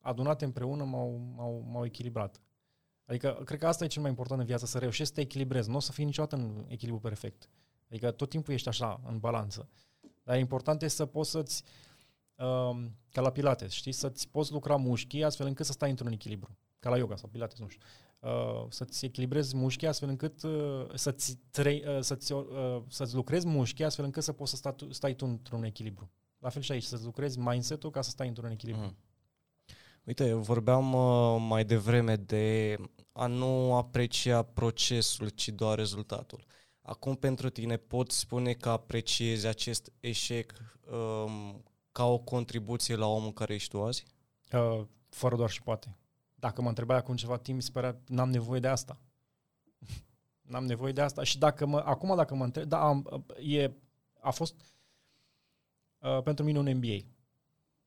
[0.00, 2.40] adunate împreună m-au, m-au, m-au echilibrat.
[3.04, 5.70] Adică, cred că asta e cel mai important în viață, să reușești să te echilibrezi.
[5.70, 7.48] Nu o să fii niciodată în echilibru perfect.
[7.88, 9.68] Adică tot timpul ești așa, în balanță.
[10.22, 11.64] Dar important este să poți să-ți,
[12.34, 16.58] uh, ca la pilates, știi, să-ți poți lucra mușchii astfel încât să stai într-un echilibru.
[16.78, 17.86] Ca la yoga sau pilates, nu știu.
[18.20, 23.84] Uh, să-ți echilibrezi mușchii astfel încât uh, să-ți, trei, uh, să-ți, uh, să-ți lucrezi mușchii
[23.84, 26.10] astfel încât să poți să stai, stai tu într-un echilibru.
[26.42, 28.80] La fel și aici, să-ți lucrezi mindset-ul ca să stai într-un echilibru.
[28.80, 28.96] Mm.
[30.04, 32.76] Uite, vorbeam uh, mai devreme de
[33.12, 36.44] a nu aprecia procesul, ci doar rezultatul.
[36.80, 40.52] Acum, pentru tine, poți spune că apreciezi acest eșec
[40.90, 44.06] um, ca o contribuție la omul care ești tu azi?
[44.52, 45.96] Uh, fără doar și poate.
[46.34, 48.98] Dacă mă întrebai acum ceva timp, spera, n-am nevoie de asta.
[50.50, 51.22] n-am nevoie de asta.
[51.22, 53.70] Și dacă mă, acum dacă mă întreb, da, am, e,
[54.20, 54.66] a fost uh,
[56.24, 57.12] pentru mine un MBA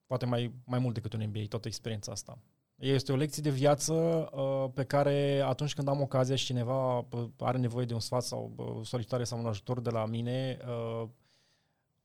[0.05, 2.39] poate mai, mai mult decât un MBA, toată experiența asta.
[2.75, 3.93] Este o lecție de viață
[4.33, 8.23] uh, pe care atunci când am ocazia și cineva uh, are nevoie de un sfat
[8.23, 11.07] sau uh, solicitare sau un ajutor de la mine, uh,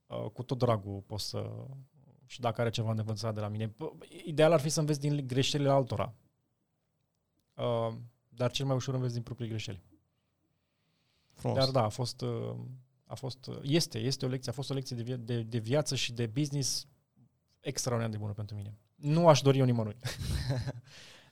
[0.07, 1.51] uh, cu tot dragul pot să...
[2.27, 3.75] și dacă are ceva de învățat de la mine.
[4.25, 6.14] Ideal ar fi să înveți din greșelile altora.
[7.55, 7.94] Uh,
[8.29, 9.83] dar cel mai ușor înveți din proprii greșeli.
[11.33, 11.59] Frumos.
[11.59, 12.55] Dar da, a fost, uh,
[13.11, 15.59] a fost, uh, este, este o lecție, a fost o lecție de, via- de, de
[15.59, 16.87] viață și de business
[17.61, 18.79] extraordinar de bună pentru mine.
[18.94, 19.96] Nu aș dori eu nimănui.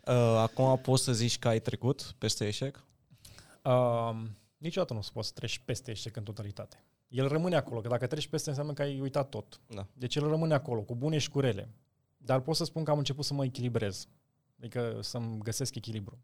[0.05, 2.85] uh, acum poți să zici că ai trecut peste eșec?
[3.65, 4.17] Uh,
[4.57, 6.85] niciodată nu o să poți să treci peste eșec în totalitate.
[7.09, 9.61] El rămâne acolo, că dacă treci peste înseamnă că ai uitat tot.
[9.67, 9.87] Da.
[9.93, 11.69] Deci el rămâne acolo, cu bune și cu rele.
[12.17, 14.09] Dar pot să spun că am început să mă echilibrez.
[14.59, 16.19] Adică să-mi găsesc echilibru.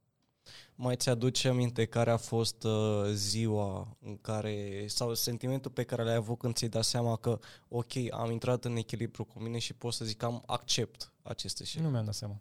[0.74, 6.14] Mai ți-aduce aminte care a fost uh, ziua în care, sau sentimentul pe care l-ai
[6.14, 9.92] avut când ți-ai dat seama că, ok, am intrat în echilibru cu mine și pot
[9.92, 12.40] să zic că am accept aceste și Nu mi-am dat seama.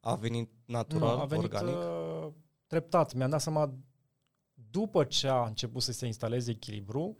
[0.00, 1.74] A venit natural, nu, a venit, organic?
[1.74, 2.28] Uh,
[2.66, 3.14] treptat.
[3.14, 3.74] Mi-am dat seama
[4.70, 7.16] după ce a început să se instaleze echilibru,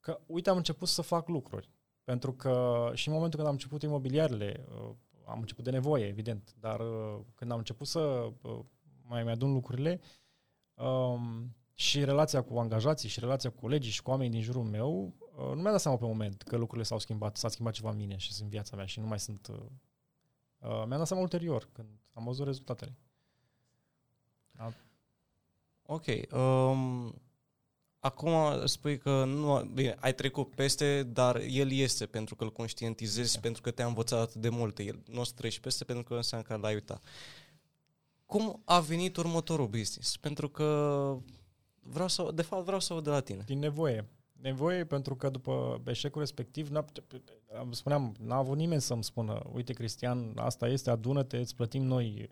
[0.00, 1.70] că, uite, am început să fac lucruri.
[2.04, 4.94] Pentru că și în momentul când am început imobiliarele, uh,
[5.26, 8.00] am început de nevoie, evident, dar uh, când am început să
[8.42, 8.58] uh,
[9.08, 10.00] mai mi-adun lucrurile
[10.74, 15.14] um, și relația cu angajații și relația cu colegii și cu oamenii din jurul meu,
[15.36, 17.96] uh, nu mi-am dat seama pe moment că lucrurile s-au schimbat, s-a schimbat ceva în
[17.96, 19.46] mine și în viața mea și nu mai sunt...
[19.46, 19.56] Uh,
[20.58, 22.96] uh, mi-am dat seama ulterior, când am văzut rezultatele.
[24.50, 24.72] Da.
[25.82, 26.04] Ok.
[26.32, 27.14] Um,
[27.98, 33.28] acum spui că nu, bine, ai trecut peste, dar el este pentru că îl conștientizezi,
[33.28, 33.42] okay.
[33.42, 34.82] pentru că te-a învățat atât de multe.
[34.82, 37.02] El nu o să treci peste pentru că înseamnă că l-ai uitat
[38.34, 40.16] cum a venit următorul business?
[40.16, 40.64] Pentru că
[41.80, 43.42] vreau să, de fapt vreau să aud de la tine.
[43.46, 44.08] Din nevoie.
[44.32, 46.84] Nevoie pentru că după eșecul respectiv, n-a,
[47.70, 52.28] spuneam, n-a avut nimeni să-mi spună, uite Cristian, asta este, adună-te, îți plătim noi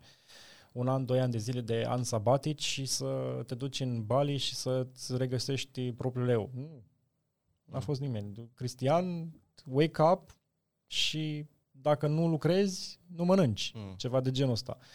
[0.72, 4.36] un an, doi ani de zile de an sabatici și să te duci în Bali
[4.36, 6.50] și să-ți regăsești propriul leu.
[6.54, 6.82] Nu.
[7.64, 7.80] N-a mm.
[7.80, 8.50] fost nimeni.
[8.54, 9.34] Cristian,
[9.64, 10.30] wake up
[10.86, 13.72] și dacă nu lucrezi, nu mănânci.
[13.74, 13.94] Mm.
[13.96, 14.76] Ceva de genul ăsta.
[14.78, 14.86] Uh,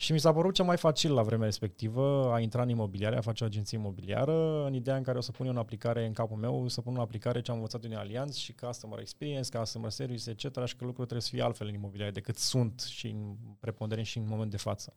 [0.00, 3.20] și mi s-a părut cea mai facil la vremea respectivă a intra în imobiliare, a
[3.20, 6.12] face o agenție imobiliară, în ideea în care o să pun eu în aplicare în
[6.12, 9.90] capul meu, să pun în aplicare ce am învățat din Allianz și customer experience, customer
[9.90, 10.42] service, etc.
[10.42, 14.18] și că lucrurile trebuie să fie altfel în imobiliare decât sunt și în preponderent și
[14.18, 14.92] în moment de față.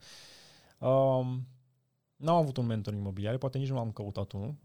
[0.78, 1.48] Um,
[2.16, 4.56] n-am avut un mentor în imobiliare, poate nici nu am căutat unul.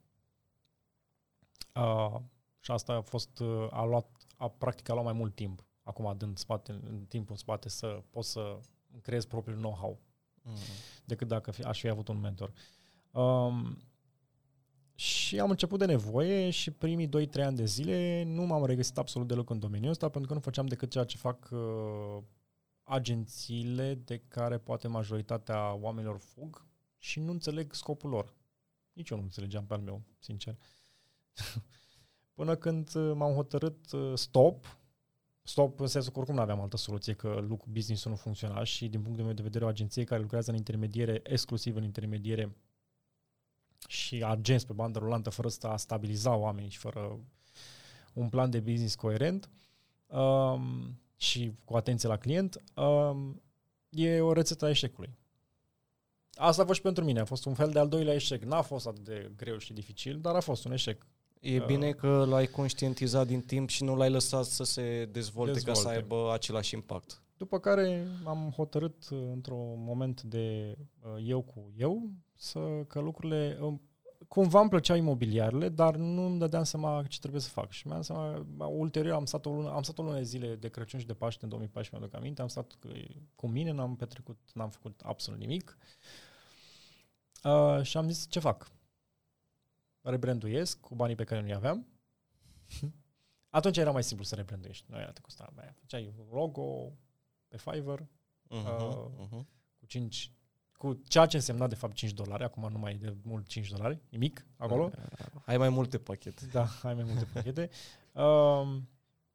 [1.74, 2.20] Uh,
[2.60, 6.38] și asta a fost, a luat, a, practic a luat mai mult timp, acum dând
[6.38, 8.58] spate, în timpul în spate să pot să
[9.02, 9.98] creez propriul know-how
[10.48, 10.56] mm.
[11.04, 12.52] decât dacă fi, aș fi avut un mentor.
[13.10, 13.78] Um,
[14.94, 19.28] și am început de nevoie și primii 2-3 ani de zile nu m-am regăsit absolut
[19.28, 22.22] deloc în domeniul ăsta pentru că nu făceam decât ceea ce fac uh,
[22.82, 26.66] agențiile de care poate majoritatea oamenilor fug
[26.98, 28.34] și nu înțeleg scopul lor.
[28.92, 30.58] Nici eu nu înțelegeam pe al meu, sincer.
[32.34, 34.77] Până când uh, m-am hotărât uh, stop,
[35.48, 38.88] stop în sensul că oricum nu aveam altă soluție, că lucru, business-ul nu funcționa și
[38.88, 42.56] din punctul meu de vedere o agenție care lucrează în intermediere, exclusiv în intermediere
[43.88, 47.18] și agenți pe bandă rulantă fără să stabiliza oamenii și fără
[48.12, 49.50] un plan de business coerent
[50.06, 53.42] um, și cu atenție la client, um,
[53.88, 55.16] e o rețetă a eșecului.
[56.34, 58.42] Asta a fost și pentru mine, a fost un fel de al doilea eșec.
[58.42, 61.06] N-a fost atât de greu și dificil, dar a fost un eșec.
[61.40, 65.52] E uh, bine că l-ai conștientizat din timp și nu l-ai lăsat să se dezvolte,
[65.52, 65.80] dezvolte.
[65.80, 67.22] ca să aibă același impact.
[67.36, 73.58] După care am hotărât uh, într-un moment de uh, eu cu eu să, că lucrurile
[73.60, 73.82] um,
[74.28, 77.70] cumva îmi plăceau imobiliarele, dar nu îmi dădeam seama ce trebuie să fac.
[77.70, 80.68] Și mi-am seama, ulterior am stat o lună, am stat o lună de zile de
[80.68, 82.78] Crăciun și de Paște în 2014, mi-aduc aminte, am stat
[83.34, 85.78] cu mine, n-am petrecut, n-am făcut absolut nimic.
[87.44, 88.70] Uh, și am zis, ce fac?
[90.00, 91.86] Rebranduiesc cu banii pe care nu-i aveam.
[93.50, 94.84] Atunci era mai simplu să rebranduiești.
[94.88, 95.52] Nu era te costa.
[95.74, 96.92] Făceai un logo
[97.48, 99.44] pe Fiverr uh-huh, uh, uh-huh.
[99.78, 100.32] cu 5
[100.78, 103.68] cu ceea ce însemna de fapt 5 dolari, acum nu mai e de mult 5
[103.70, 104.90] dolari, nimic acolo.
[105.44, 106.46] Ai mai multe pachete.
[106.52, 107.70] Da, ai mai multe pachete.
[108.12, 108.88] Um,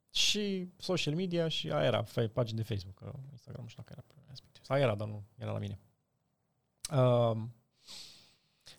[0.10, 4.64] și social media și aia era, pagini de Facebook, Instagram, nu știu dacă era respectiv.
[4.64, 5.80] Sau era, dar nu era la mine.
[6.92, 7.54] Um,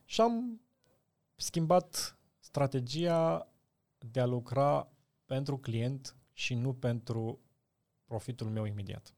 [0.04, 0.60] și am
[1.44, 3.48] schimbat strategia
[3.98, 4.88] de a lucra
[5.24, 7.40] pentru client și nu pentru
[8.04, 9.14] profitul meu imediat.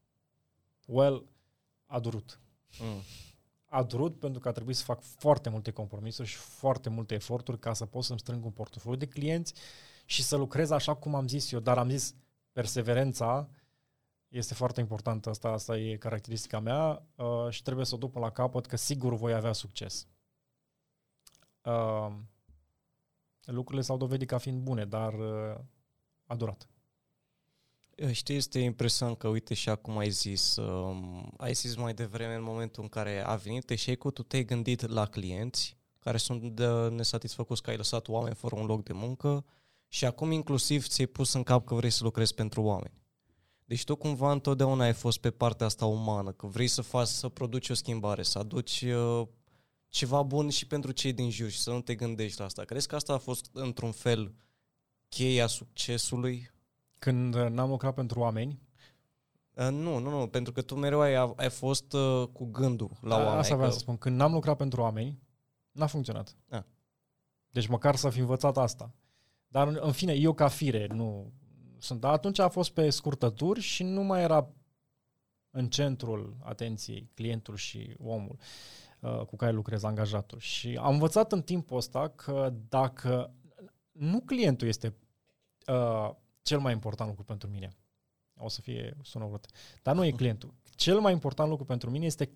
[0.87, 1.27] Well,
[1.87, 2.41] a durut.
[2.81, 3.01] Mm
[3.69, 7.59] a durut pentru că a trebuit să fac foarte multe compromisuri și foarte multe eforturi
[7.59, 9.55] ca să pot să-mi strâng un portofoliu de clienți
[10.05, 12.15] și să lucrez așa cum am zis eu, dar am zis
[12.53, 13.49] perseverența
[14.29, 18.25] este foarte importantă, asta, asta e caracteristica mea uh, și trebuie să o duc până
[18.25, 20.07] la capăt că sigur voi avea succes.
[21.66, 22.12] Uh,
[23.44, 25.61] lucrurile s-au dovedit ca fiind bune, dar uh,
[26.26, 26.68] a durat.
[28.11, 32.42] Știi, este interesant că, uite, și acum ai zis, um, ai zis mai devreme în
[32.42, 37.62] momentul în care a venit eșecul, tu te-ai gândit la clienți care sunt de nesatisfăcuți
[37.62, 39.44] că ai lăsat oameni fără un loc de muncă
[39.88, 43.00] și acum inclusiv ți-ai pus în cap că vrei să lucrezi pentru oameni.
[43.64, 47.29] Deci tu cumva întotdeauna ai fost pe partea asta umană, că vrei să faci, să
[47.29, 49.26] produci o schimbare, să aduci uh,
[49.88, 52.64] ceva bun și pentru cei din jur și să nu te gândești la asta.
[52.64, 54.35] Crezi că asta a fost într-un fel
[55.09, 56.51] cheia succesului
[56.99, 58.61] când uh, n-am lucrat pentru oameni?
[59.55, 63.14] Uh, nu, nu, nu, pentru că tu mereu ai, ai fost uh, cu gândul la
[63.14, 63.38] A, oameni.
[63.38, 63.75] Asta vreau că...
[63.75, 63.96] să spun.
[63.96, 65.18] Când n-am lucrat pentru oameni,
[65.70, 66.37] n-a funcționat.
[66.51, 66.66] A.
[67.51, 68.94] Deci măcar să fi învățat asta.
[69.49, 71.33] Dar, în fine, eu ca fire nu
[71.79, 72.01] sunt.
[72.01, 74.49] Dar atunci a fost pe scurtături și nu mai era
[75.51, 78.44] în centrul atenției clientul și omul uh,
[79.00, 80.38] cu care lucrez, angajatul.
[80.38, 83.35] Și am învățat în timpul ăsta că dacă
[83.92, 84.94] nu clientul este
[85.66, 86.11] uh,
[86.42, 87.76] cel mai important lucru pentru mine.
[88.38, 89.46] O să fie sună urât.
[89.82, 90.54] Dar nu e clientul.
[90.74, 92.30] Cel mai important lucru pentru mine este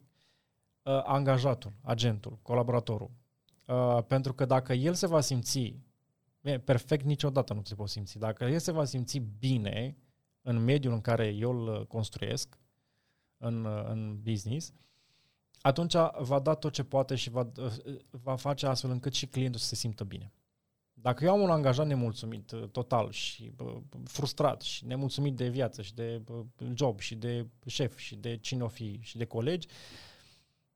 [0.83, 3.11] uh, angajatul, agentul, colaboratorul.
[3.67, 5.75] Uh, pentru că dacă el se va simți
[6.41, 8.19] bine, perfect, niciodată nu se poate simți.
[8.19, 9.97] Dacă el se va simți bine
[10.43, 12.59] în mediul în care eu îl construiesc,
[13.37, 14.73] în, uh, în business,
[15.61, 19.61] atunci va da tot ce poate și va, uh, va face astfel încât și clientul
[19.61, 20.33] să se simtă bine.
[20.93, 25.83] Dacă eu am un angajat nemulțumit uh, total și bă, frustrat și nemulțumit de viață
[25.83, 26.45] și de bă,
[26.75, 29.69] job și de șef și de cine o fi și de colegi,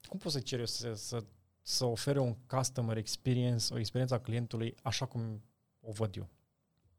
[0.09, 1.25] cum pot să cer eu să, să,
[1.63, 5.43] să ofere un customer experience, o experiență a clientului așa cum
[5.81, 6.29] o văd eu?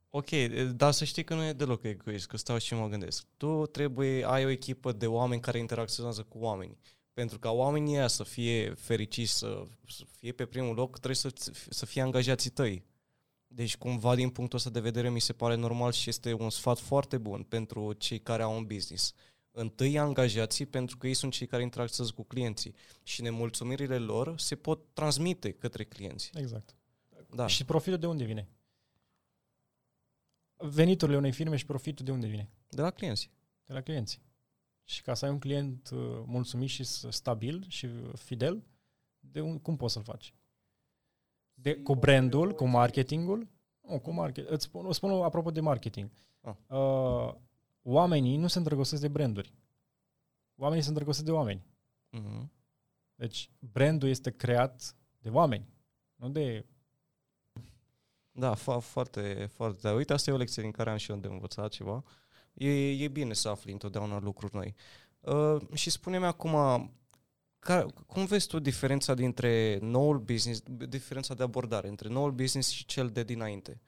[0.09, 0.29] Ok,
[0.75, 3.25] dar să știi că nu e deloc egoist, că stau și mă gândesc.
[3.37, 6.77] Tu trebuie, ai o echipă de oameni care interacționează cu oamenii.
[7.15, 11.33] Pentru ca oamenii ăia să fie fericiți, să, să fie pe primul loc, trebuie să,
[11.69, 12.85] să fie angajații tăi.
[13.47, 16.79] Deci, cumva, din punctul ăsta de vedere, mi se pare normal și este un sfat
[16.79, 19.13] foarte bun pentru cei care au un business.
[19.51, 24.55] Întâi angajații, pentru că ei sunt cei care interacționează cu clienții și nemulțumirile lor se
[24.55, 26.31] pot transmite către clienți.
[26.33, 26.75] Exact.
[27.29, 27.47] Da.
[27.47, 28.47] Și profitul de unde vine?
[30.55, 32.49] Veniturile unei firme și profitul de unde vine?
[32.69, 33.29] De la clienți.
[33.65, 34.21] De la clienți.
[34.87, 38.63] Și ca să ai un client uh, mulțumit și stabil și fidel,
[39.19, 40.33] de un, cum poți să-l faci?
[41.53, 43.47] De, cu brandul, cu marketingul?
[43.81, 44.49] Nu, cu market.
[44.49, 46.11] Îți spun, îți spun apropo de marketing.
[46.41, 46.55] Ah.
[46.67, 47.33] Uh,
[47.81, 49.53] oamenii nu se îndrăgostesc de branduri.
[50.55, 51.65] Oamenii se îndrăgostesc de oameni.
[52.11, 52.47] Uh-huh.
[53.15, 55.67] Deci, brandul este creat de oameni,
[56.15, 56.65] nu de
[58.31, 59.79] Da, fo- foarte, foarte.
[59.81, 59.93] Da.
[59.93, 62.03] Uite, asta e o lecție din care am și eu de învățat ceva.
[62.55, 64.75] E, e bine să afli întotdeauna lucruri noi.
[65.19, 66.51] Uh, și spune-mi acum,
[67.59, 72.85] ca, cum vezi tu diferența dintre noul business, diferența de abordare între noul business și
[72.85, 73.81] cel de dinainte?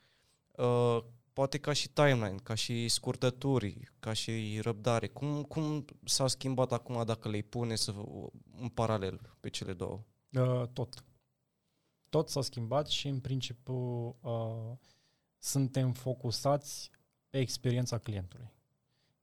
[0.56, 0.98] Uh,
[1.32, 5.08] poate ca și timeline, ca și scurtături, ca și răbdare.
[5.08, 7.94] Cum, cum s-a schimbat acum dacă le pune să,
[8.60, 10.04] în paralel pe cele două?
[10.32, 11.04] Uh, tot.
[12.08, 14.76] Tot s-a schimbat și în principiu uh,
[15.38, 16.90] suntem focusați
[17.30, 18.56] pe experiența clientului.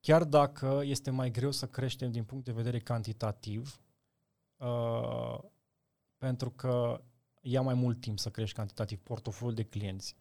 [0.06, 3.80] Chiar dacă este mai greu să creștem din punct de vedere cantitativ,
[4.58, 5.39] uh,
[6.18, 7.01] pentru că
[7.41, 10.16] ia mai mult timp să crești cantitativ portofoliul de clienți.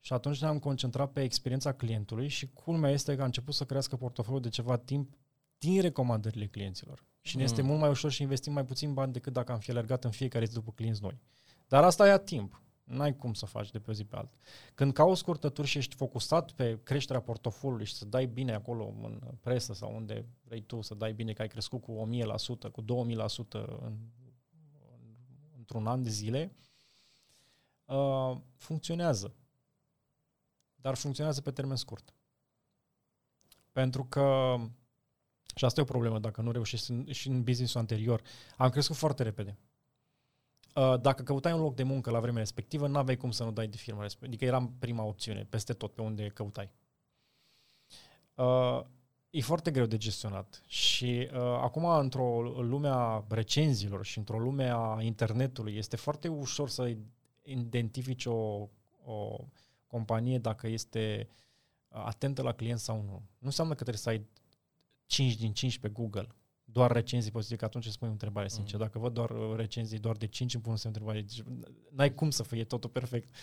[0.00, 3.96] Și atunci ne-am concentrat pe experiența clientului și culmea este că a început să crească
[3.96, 5.18] portofoliul de ceva timp
[5.58, 7.04] din recomandările clienților.
[7.20, 7.66] Și ne este Mm.
[7.66, 10.44] mult mai ușor și investim mai puțin bani decât dacă am fi alergat în fiecare
[10.44, 11.20] zi după clienți noi.
[11.68, 12.62] Dar asta ia timp.
[12.90, 14.36] N-ai cum să faci de pe o zi pe alta.
[14.74, 19.20] Când cauți scurtături și ești focusat pe creșterea portofoliului și să dai bine acolo în
[19.40, 22.86] presă sau unde vrei tu să dai bine că ai crescut cu 1000%, cu 2000%
[23.50, 23.96] în, în,
[25.56, 26.56] într-un an de zile,
[27.84, 29.34] uh, funcționează.
[30.74, 32.14] Dar funcționează pe termen scurt.
[33.72, 34.56] Pentru că
[35.54, 38.22] și asta e o problemă dacă nu reușești în, și în business-ul anterior.
[38.56, 39.58] Am crescut foarte repede.
[40.74, 43.68] Uh, Dacă căutai un loc de muncă la vremea respectivă, n-aveai cum să nu dai
[43.68, 44.32] de firma respectivă.
[44.32, 46.70] Adică eram prima opțiune, peste tot, pe unde căutai.
[48.34, 48.80] Uh,
[49.30, 54.70] E foarte greu de gestionat și uh, acum într-o lume a recenzilor și într-o lume
[54.72, 56.96] a internetului este foarte ușor să
[57.42, 58.68] identifici o,
[59.04, 59.36] o
[59.86, 61.28] companie dacă este
[61.88, 63.12] atentă la client sau nu.
[63.12, 64.26] Nu înseamnă că trebuie să ai
[65.06, 66.26] 5 din 5 pe Google,
[66.72, 68.74] doar recenzii pozitive, că atunci îți pui o întrebare sincer.
[68.74, 68.82] Mhm.
[68.82, 71.20] Dacă văd doar uh, recenzii doar de 5, îmi pun o întrebare.
[71.20, 71.42] Deci,
[71.90, 73.34] n-ai cum să fie totul perfect.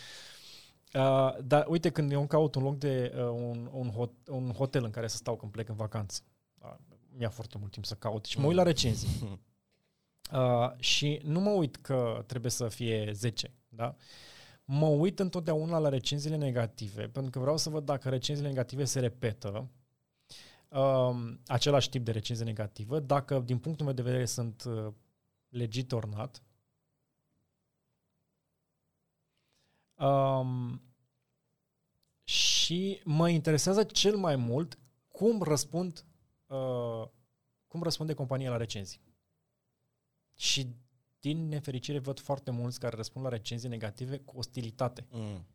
[0.94, 4.52] Uh, dar uite, când eu îmi caut un loc de uh, un, un, hot, un
[4.52, 6.22] hotel în care să stau când plec în vacanță,
[6.58, 6.76] uh,
[7.18, 9.10] mi-a foarte mult timp să caut și mă uit la recenzii.
[10.32, 13.96] Uh, și nu mă uit că trebuie să fie 10, da?
[14.66, 19.00] Mă uit întotdeauna la recenziile negative, pentru că vreau să văd dacă recenziile negative se
[19.00, 19.70] repetă,
[20.70, 24.94] um, același tip de recenzie negativă, dacă din punctul meu de vedere sunt uh,
[25.50, 26.42] legit or not.
[29.96, 30.82] Um,
[32.24, 36.06] și mă interesează cel mai mult cum răspund
[36.46, 37.08] uh,
[37.68, 39.02] cum răspunde compania la recenzii.
[40.36, 40.76] Și
[41.20, 45.08] din nefericire văd foarte mulți care răspund la recenzii negative cu ostilitate.
[45.10, 45.46] Mm.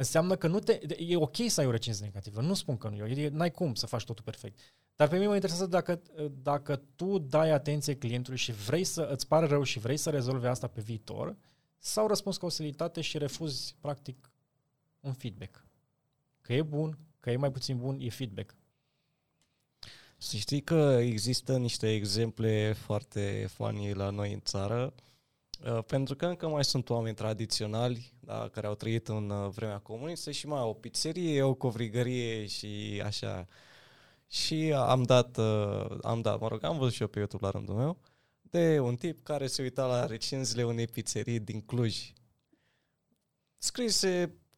[0.00, 0.80] Înseamnă că nu te...
[0.98, 3.86] E ok să ai o recenzie negativă, nu spun că nu e, n-ai cum să
[3.86, 4.58] faci totul perfect.
[4.96, 6.02] Dar pe mine mă interesează dacă,
[6.42, 10.46] dacă tu dai atenție clientului și vrei să îți pare rău și vrei să rezolvi
[10.46, 11.36] asta pe viitor,
[11.78, 14.32] sau răspunzi cu ostilitate și refuzi, practic,
[15.00, 15.64] un feedback.
[16.40, 18.56] Că e bun, că e mai puțin bun, e feedback.
[20.16, 25.02] Să știi că există niște exemple foarte funny la noi în țară, uh,
[25.86, 30.30] pentru că încă mai sunt oameni tradiționali da, care au trăit în uh, vremea comunistă
[30.30, 33.46] și mai au o pizzerie, o covrigărie și așa.
[34.28, 37.50] Și am dat, uh, am dat, mă rog, am văzut și eu pe YouTube la
[37.50, 37.98] rândul meu,
[38.40, 42.12] de un tip care se uita la recenziile unei pizzerii din Cluj.
[43.58, 44.49] Scrise uh,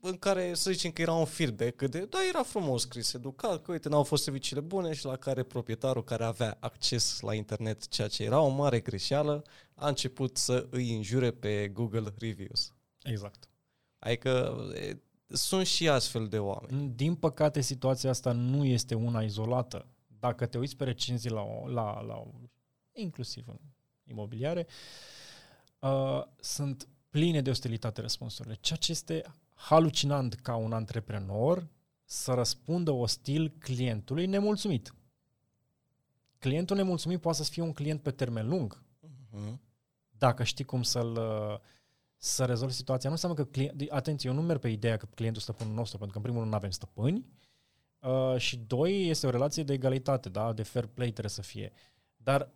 [0.00, 3.72] în care să zicem că era un feedback, de, da, era frumos scris, educat, că
[3.72, 8.08] uite, n-au fost serviciile bune și la care proprietarul care avea acces la internet, ceea
[8.08, 9.42] ce era o mare greșeală,
[9.74, 12.74] a început să îi înjure pe Google Reviews.
[13.02, 13.48] Exact.
[13.98, 14.96] Adică e,
[15.26, 16.88] sunt și astfel de oameni.
[16.94, 19.86] Din păcate, situația asta nu este una izolată.
[20.06, 22.34] Dacă te uiți pe recenzii la, o- la, la o-
[22.92, 23.58] inclusiv în
[24.04, 24.66] imobiliare,
[25.78, 29.22] uh, sunt pline de ostilitate răspunsurile, ceea ce este
[29.58, 31.68] halucinant ca un antreprenor
[32.04, 34.94] să răspundă ostil clientului nemulțumit.
[36.38, 38.82] Clientul nemulțumit poate să fie un client pe termen lung,
[39.30, 39.60] Mhm.
[40.10, 41.58] dacă știi cum să-l uh,
[42.16, 43.08] să rezolvi situația.
[43.08, 46.12] Nu înseamnă că client, atenție, eu nu merg pe ideea că clientul stăpânul nostru, pentru
[46.12, 47.26] că în primul rând nu avem stăpâni
[48.00, 50.52] uh, și doi, este o relație de egalitate, da?
[50.52, 51.72] de fair play trebuie să fie.
[52.16, 52.50] Dar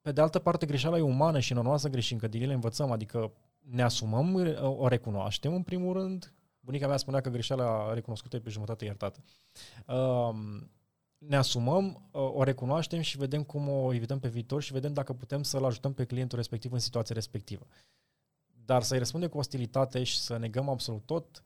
[0.00, 2.42] pe de altă parte greșeala e umană și noi nu o să greșim, că din
[2.42, 3.32] ele învățăm, adică
[3.70, 6.34] ne asumăm, uh, o recunoaștem în primul rând.
[6.60, 9.24] Bunica mea spunea că greșeala recunoscută e pe jumătate iertată.
[9.86, 10.70] Um,
[11.18, 15.12] ne asumăm, uh, o recunoaștem și vedem cum o evităm pe viitor și vedem dacă
[15.12, 17.66] putem să-l ajutăm pe clientul respectiv în situația respectivă.
[18.64, 21.42] Dar să-i răspundem cu ostilitate și să negăm absolut tot,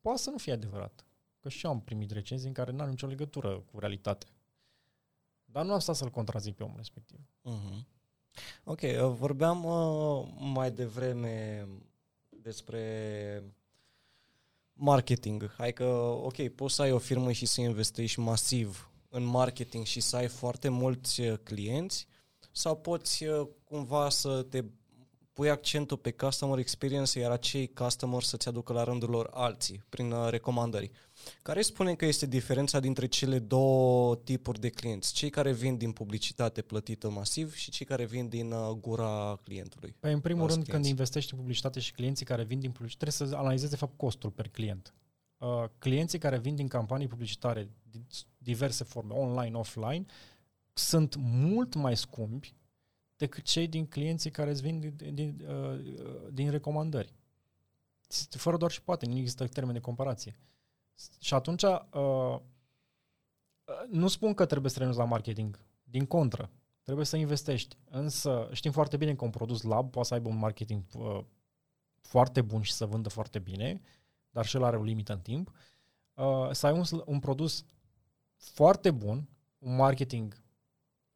[0.00, 1.04] poate să nu fie adevărat.
[1.40, 4.28] Că și eu am primit recenzii în care n-am nicio legătură cu realitatea.
[5.44, 7.18] Dar nu am stat să-l contrazic pe omul respectiv.
[7.42, 7.86] Mhm.
[8.64, 11.66] Ok, uh, vorbeam uh, mai devreme
[12.28, 13.42] despre
[14.72, 15.54] marketing.
[15.56, 15.84] Hai că,
[16.22, 20.28] ok, poți să ai o firmă și să investești masiv în marketing și să ai
[20.28, 22.06] foarte mulți uh, clienți
[22.52, 24.64] sau poți uh, cumva să te
[25.32, 30.12] pui accentul pe customer experience, iar acei customer să-ți aducă la rândul lor alții, prin
[30.12, 30.90] uh, recomandări.
[31.42, 35.12] Care spune că este diferența dintre cele două tipuri de clienți?
[35.12, 39.94] Cei care vin din publicitate plătită masiv și cei care vin din uh, gura clientului?
[40.00, 40.70] Păi, în primul rând, clienți.
[40.70, 43.96] când investești în publicitate și clienții care vin din publicitate, trebuie să analizezi, de fapt,
[43.96, 44.94] costul per client.
[45.38, 47.70] Uh, clienții care vin din campanii publicitare,
[48.38, 50.04] diverse forme, online, offline,
[50.72, 52.54] sunt mult mai scumpi
[53.16, 55.80] decât cei din clienții care îți vin din, din, uh,
[56.32, 57.14] din recomandări.
[58.30, 60.36] Fără doar și poate, nu există termen de comparație.
[61.20, 62.40] Și atunci, uh, uh,
[63.90, 65.60] nu spun că trebuie să renunți la marketing.
[65.82, 66.50] Din contră,
[66.82, 67.76] trebuie să investești.
[67.84, 71.24] Însă știm foarte bine că un produs lab poate să aibă un marketing uh,
[72.00, 73.80] foarte bun și să vândă foarte bine,
[74.30, 75.52] dar și el are o limită în timp.
[76.14, 77.64] Uh, să ai un, un produs
[78.36, 79.28] foarte bun,
[79.58, 80.42] un marketing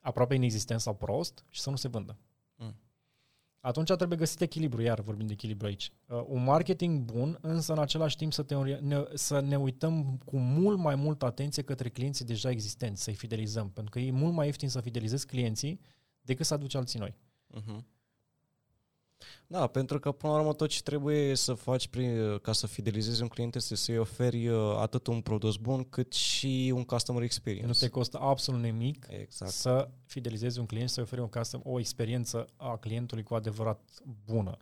[0.00, 2.16] aproape inexistent sau prost și să nu se vândă.
[3.68, 3.74] Mm.
[3.74, 5.90] Atunci trebuie găsit echilibru, iar vorbim de echilibru aici.
[6.06, 10.36] Uh, un marketing bun, însă în același timp să, te, ne, să ne uităm cu
[10.38, 14.46] mult mai multă atenție către clienții deja existenți, să-i fidelizăm, pentru că e mult mai
[14.46, 15.80] ieftin să fidelizezi clienții
[16.20, 17.14] decât să aduci alții noi.
[17.54, 17.84] Uh-huh.
[19.46, 23.22] Da, pentru că până la urmă tot ce trebuie să faci prin, ca să fidelizezi
[23.22, 27.66] un client este să-i oferi uh, atât un produs bun cât și un customer experience.
[27.66, 29.50] Nu te costă absolut nimic exact.
[29.50, 33.80] să fidelizezi un client, să-i oferi un custom, o experiență a clientului cu adevărat
[34.24, 34.56] bună.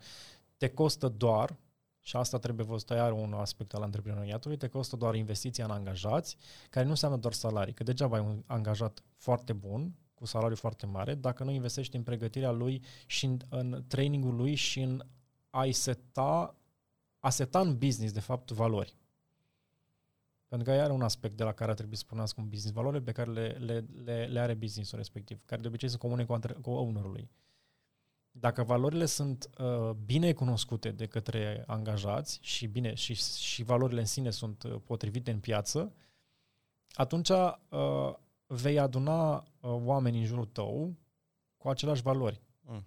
[0.57, 1.57] Te costă doar,
[2.01, 6.37] și asta trebuie văzut iar un aspect al antreprenoriatului, te costă doar investiția în angajați,
[6.71, 10.87] care nu înseamnă doar salarii, că degeaba ai un angajat foarte bun, cu salariu foarte
[10.87, 15.07] mare, dacă nu investești în pregătirea lui și în, în trainingul lui și în
[15.51, 16.57] a seta,
[17.19, 18.97] a seta în business, de fapt, valori.
[20.49, 23.13] Pentru că are un aspect de la care trebuie să spunească un business, valorile pe
[23.13, 26.53] care le, le, le, le are businessul respectiv, care de obicei sunt comune cu, antre,
[26.53, 27.31] cu ownerului.
[28.31, 34.07] Dacă valorile sunt uh, bine cunoscute de către angajați și, bine, și, și valorile în
[34.07, 35.93] sine sunt uh, potrivite în piață,
[36.93, 38.15] atunci uh,
[38.47, 40.97] vei aduna uh, oameni în jurul tău
[41.57, 42.43] cu aceleași valori.
[42.61, 42.87] Mm.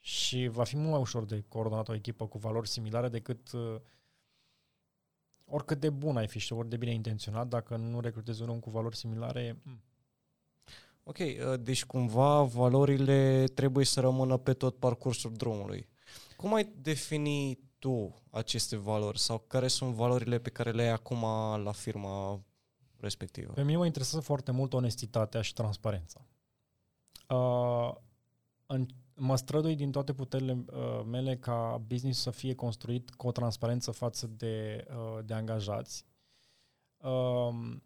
[0.00, 3.80] Și va fi mult mai ușor de coordonat o echipă cu valori similare decât uh,
[5.44, 8.60] oricât de bun ai fi și ori de bine intenționat, dacă nu recrutezi un om
[8.60, 9.60] cu valori similare...
[9.62, 9.82] Mm.
[11.04, 15.88] Ok, uh, deci cumva valorile trebuie să rămână pe tot parcursul drumului.
[16.36, 21.24] Cum ai defini tu aceste valori sau care sunt valorile pe care le ai acum
[21.62, 22.44] la firma
[23.02, 23.52] respectivă?
[23.52, 26.26] Pe mine mă interesează foarte mult onestitatea și transparența.
[27.28, 27.94] Uh,
[28.66, 33.32] în, mă strădui din toate puterile uh, mele ca business să fie construit cu o
[33.32, 36.04] transparență față de, uh, de angajați.
[36.96, 37.76] Uh,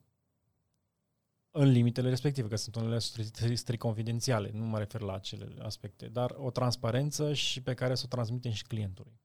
[1.50, 6.08] în limitele respective, că sunt unele strict, strict confidențiale, nu mă refer la acele aspecte,
[6.08, 9.20] dar o transparență și pe care să o transmitem și clientului.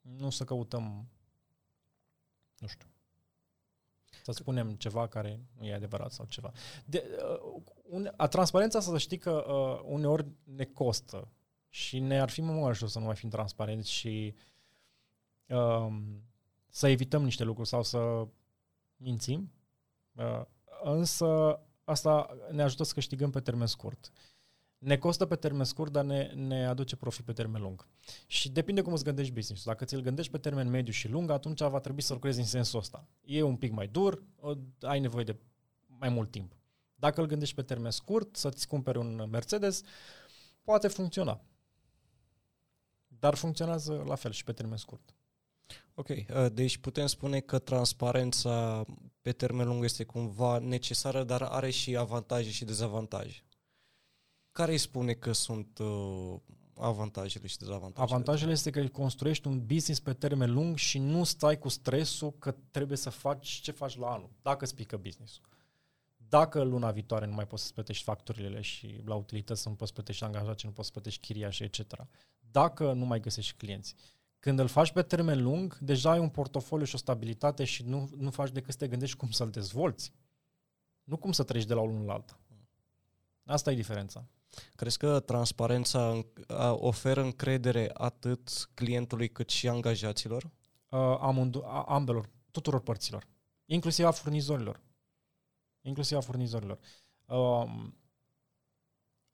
[0.00, 1.08] Nu să căutăm,
[2.58, 2.88] nu știu,
[4.24, 6.52] să spunem ceva care nu e adevărat sau ceva.
[6.84, 7.04] De,
[7.44, 11.28] uh, un, a transparența să știi că uh, uneori ne costă
[11.68, 14.34] și ne ar fi mult ajutor să nu mai fim transparenți și
[15.46, 15.86] uh,
[16.68, 18.26] să evităm niște lucruri sau să
[18.96, 19.52] mințim.
[20.12, 20.42] Uh,
[20.82, 24.10] însă asta ne ajută să câștigăm pe termen scurt.
[24.12, 24.33] Uh,
[24.84, 27.88] ne costă pe termen scurt, dar ne, ne aduce profit pe termen lung.
[28.26, 31.60] Și depinde cum îți gândești business Dacă ți-l gândești pe termen mediu și lung, atunci
[31.60, 33.08] va trebui să lucrezi în sensul ăsta.
[33.24, 34.22] E un pic mai dur,
[34.80, 35.36] ai nevoie de
[35.86, 36.52] mai mult timp.
[36.94, 39.82] Dacă îl gândești pe termen scurt, să-ți cumperi un Mercedes,
[40.62, 41.40] poate funcționa.
[43.08, 45.14] Dar funcționează la fel și pe termen scurt.
[45.94, 48.84] Ok, uh, deci putem spune că transparența
[49.20, 53.43] pe termen lung este cumva necesară, dar are și avantaje și dezavantaje
[54.54, 56.34] care îi spune că sunt uh,
[56.76, 58.04] avantajele și dezavantajele?
[58.04, 62.54] Avantajele este că construiești un business pe termen lung și nu stai cu stresul că
[62.70, 65.40] trebuie să faci ce faci la anul, dacă îți pică business
[66.16, 69.94] Dacă luna viitoare nu mai poți să plătești facturile și la utilități nu poți să
[69.94, 71.80] plătești angajații, nu poți să plătești chiria și etc.
[72.50, 73.94] Dacă nu mai găsești clienți.
[74.38, 78.10] Când îl faci pe termen lung, deja ai un portofoliu și o stabilitate și nu,
[78.16, 80.12] nu faci decât să te gândești cum să-l dezvolți.
[81.04, 82.38] Nu cum să treci de la unul la alta.
[83.44, 84.28] Asta e diferența.
[84.76, 86.24] Crezi că transparența
[86.70, 90.42] oferă încredere atât clientului cât și angajaților?
[90.88, 93.26] Uh, amundu- ambelor, tuturor părților,
[93.64, 94.80] inclusiv a furnizorilor.
[95.80, 96.78] Inclusiv a furnizorilor.
[97.26, 97.64] Uh,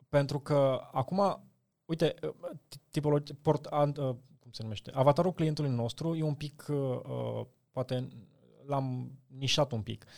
[0.08, 1.42] pentru că acum,
[1.84, 2.14] uite,
[2.90, 8.08] tipologi, port, uh, cum se numește, avatarul clientului nostru e un pic, uh, poate
[8.66, 10.04] l-am nișat un pic.
[10.06, 10.10] Uh,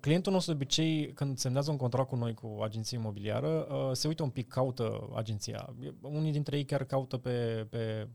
[0.00, 4.08] clientul nostru de obicei, când semnează un contract cu noi, cu agenție imobiliară, uh, se
[4.08, 5.74] uită un pic, caută agenția.
[6.00, 8.08] Unii dintre ei chiar caută pe, pe,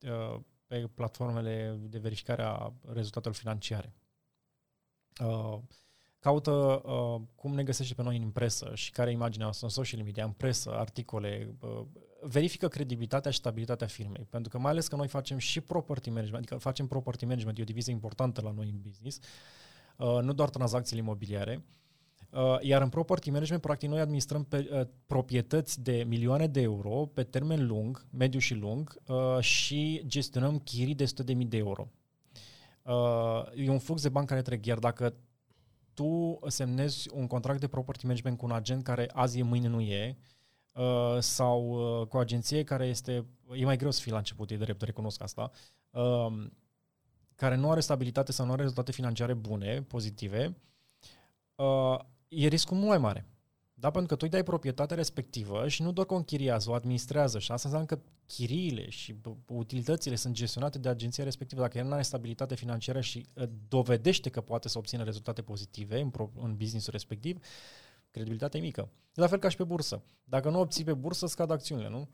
[0.00, 3.94] uh, pe platformele de verificare a rezultatelor financiare.
[5.24, 5.58] Uh,
[6.18, 6.50] caută
[6.84, 10.02] uh, cum ne găsește pe noi în presă și care e imaginea noastră în social
[10.02, 11.82] media, în presă, articole, uh,
[12.22, 14.26] verifică credibilitatea și stabilitatea firmei.
[14.30, 17.62] Pentru că mai ales că noi facem și property management, adică facem property management, e
[17.62, 19.24] o divizie importantă la noi în business, uh,
[20.22, 21.64] nu doar tranzacțiile imobiliare,
[22.30, 27.06] Uh, iar în property management, practic, noi administrăm pe, uh, proprietăți de milioane de euro
[27.14, 31.88] pe termen lung, mediu și lung, uh, și gestionăm chirii de 100.000 de euro.
[32.82, 35.14] Uh, e un flux de bani care trec, iar dacă
[35.94, 39.80] tu semnezi un contract de property management cu un agent care azi e, mâine nu
[39.80, 40.16] e,
[40.74, 44.50] uh, sau uh, cu o agenție care este, e mai greu să fii la început,
[44.50, 45.50] e drept, recunosc asta,
[45.90, 46.46] uh,
[47.40, 50.56] care nu are stabilitate sau nu are rezultate financiare bune, pozitive,
[51.54, 53.26] uh, e riscul mult mai mare.
[53.74, 56.74] Da, pentru că tu îi dai proprietatea respectivă și nu doar că o închiriază, o
[56.74, 59.16] administrează și asta înseamnă că chiriile și
[59.46, 61.60] utilitățile sunt gestionate de agenția respectivă.
[61.60, 66.00] Dacă el nu are stabilitate financiară și uh, dovedește că poate să obțină rezultate pozitive
[66.00, 67.38] în, pro, în businessul respectiv,
[68.10, 68.88] credibilitatea e mică.
[69.14, 70.02] La fel ca și pe bursă.
[70.24, 72.08] Dacă nu obții pe bursă, scad acțiunile, nu?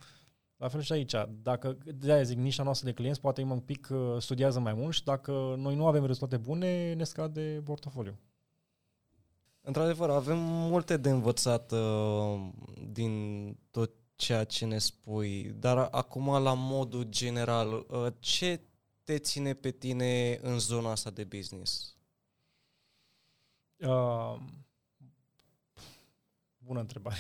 [0.57, 1.15] La fel și aici.
[1.43, 5.05] Dacă, de-aia zic, nișa noastră de clienți poate un pic uh, studiază mai mult și
[5.05, 8.19] dacă noi nu avem rezultate bune, ne scade portofoliu.
[9.61, 12.49] Într-adevăr, avem multe de învățat uh,
[12.93, 18.61] din tot ceea ce ne spui, dar acum la modul general, uh, ce
[19.05, 21.97] te ține pe tine în zona asta de business?
[23.77, 24.37] Uh,
[26.59, 27.17] bună întrebare.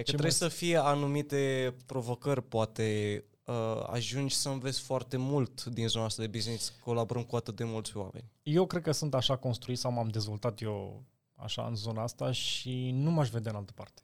[0.00, 0.50] Adică ce trebuie mă...
[0.50, 6.28] să fie anumite provocări, poate uh, ajungi să înveți foarte mult din zona asta de
[6.28, 8.30] business, colaborăm cu atât de mulți oameni.
[8.42, 12.90] Eu cred că sunt așa construit sau m-am dezvoltat eu așa în zona asta și
[12.90, 14.02] nu m-aș vedea în altă parte.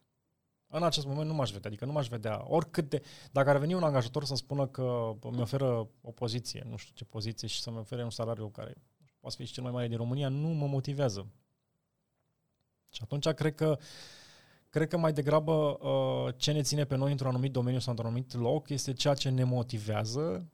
[0.66, 3.02] În acest moment nu m-aș vedea, adică nu m-aș vedea oricât de...
[3.32, 7.04] Dacă ar veni un angajator să spună că mi oferă o poziție, nu știu ce
[7.04, 8.74] poziție, și să-mi ofere un salariu care
[9.20, 11.26] poate fi și cel mai mare din România, nu mă motivează.
[12.88, 13.78] Și atunci cred că
[14.76, 18.10] cred că mai degrabă uh, ce ne ține pe noi într-un anumit domeniu sau într-un
[18.10, 20.50] anumit loc este ceea ce ne motivează.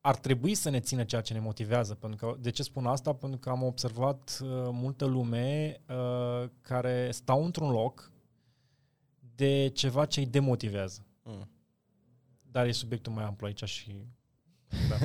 [0.00, 1.94] Ar trebui să ne țină ceea ce ne motivează.
[1.94, 3.14] Pentru că, de ce spun asta?
[3.14, 8.12] Pentru că am observat uh, multă lume uh, care stau într-un loc
[9.34, 11.06] de ceva ce îi demotivează.
[11.22, 11.50] Mm.
[12.42, 13.94] Dar e subiectul mai amplu aici și...
[14.88, 14.96] Da.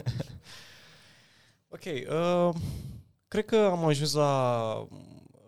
[1.68, 1.84] ok.
[1.86, 2.62] Uh,
[3.28, 4.88] cred că am ajuns la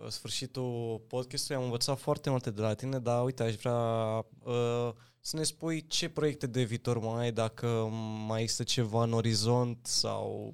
[0.07, 5.35] sfârșitul podcastului, am învățat foarte multe de la tine, dar uite, aș vrea uh, să
[5.35, 7.67] ne spui ce proiecte de viitor mai ai, dacă
[8.27, 10.53] mai există ceva în orizont sau...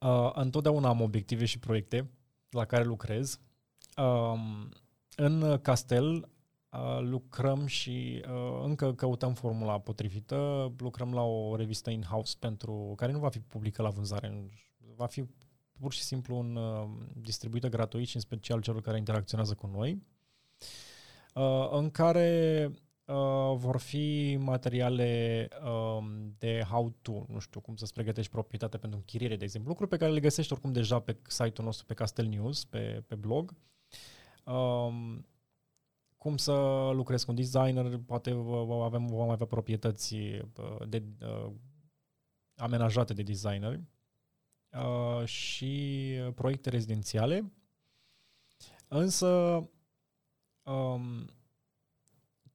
[0.00, 2.10] Uh, întotdeauna am obiective și proiecte
[2.50, 3.40] la care lucrez.
[3.96, 4.40] Uh,
[5.16, 6.28] în Castel
[6.72, 10.72] Uh, lucrăm și uh, încă căutăm formula potrivită.
[10.78, 14.48] Lucrăm la o revistă in-house pentru care nu va fi publică la vânzare.
[14.96, 15.24] Va fi
[15.80, 20.02] pur și simplu un uh, distribuită gratuit și în special celor care interacționează cu noi,
[21.34, 22.70] uh, în care
[23.04, 26.06] uh, vor fi materiale uh,
[26.38, 30.12] de how-to, nu știu, cum să-ți pregătești proprietatea pentru închiriere, de exemplu, lucruri pe care
[30.12, 33.54] le găsești oricum deja pe site-ul nostru, pe Castel News, pe, pe blog.
[34.44, 35.18] Uh,
[36.16, 36.52] cum să
[36.92, 38.30] lucrez cu un designer, poate
[38.82, 40.16] avem, vom avea proprietăți
[40.88, 41.52] de, uh,
[42.56, 43.80] amenajate de designer uh,
[45.24, 47.52] și proiecte rezidențiale.
[48.88, 49.28] Însă,
[50.62, 51.30] um,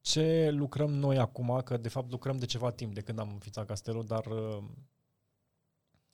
[0.02, 3.66] ce lucrăm noi acum, că de fapt lucrăm de ceva timp de când am înființat
[3.66, 4.64] castelul, dar uh,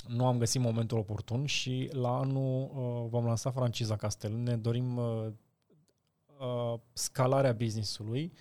[0.07, 4.35] nu am găsit momentul oportun și la anul uh, vom lansa franciza castel.
[4.35, 5.27] Ne dorim uh,
[6.39, 8.33] uh, scalarea businessului,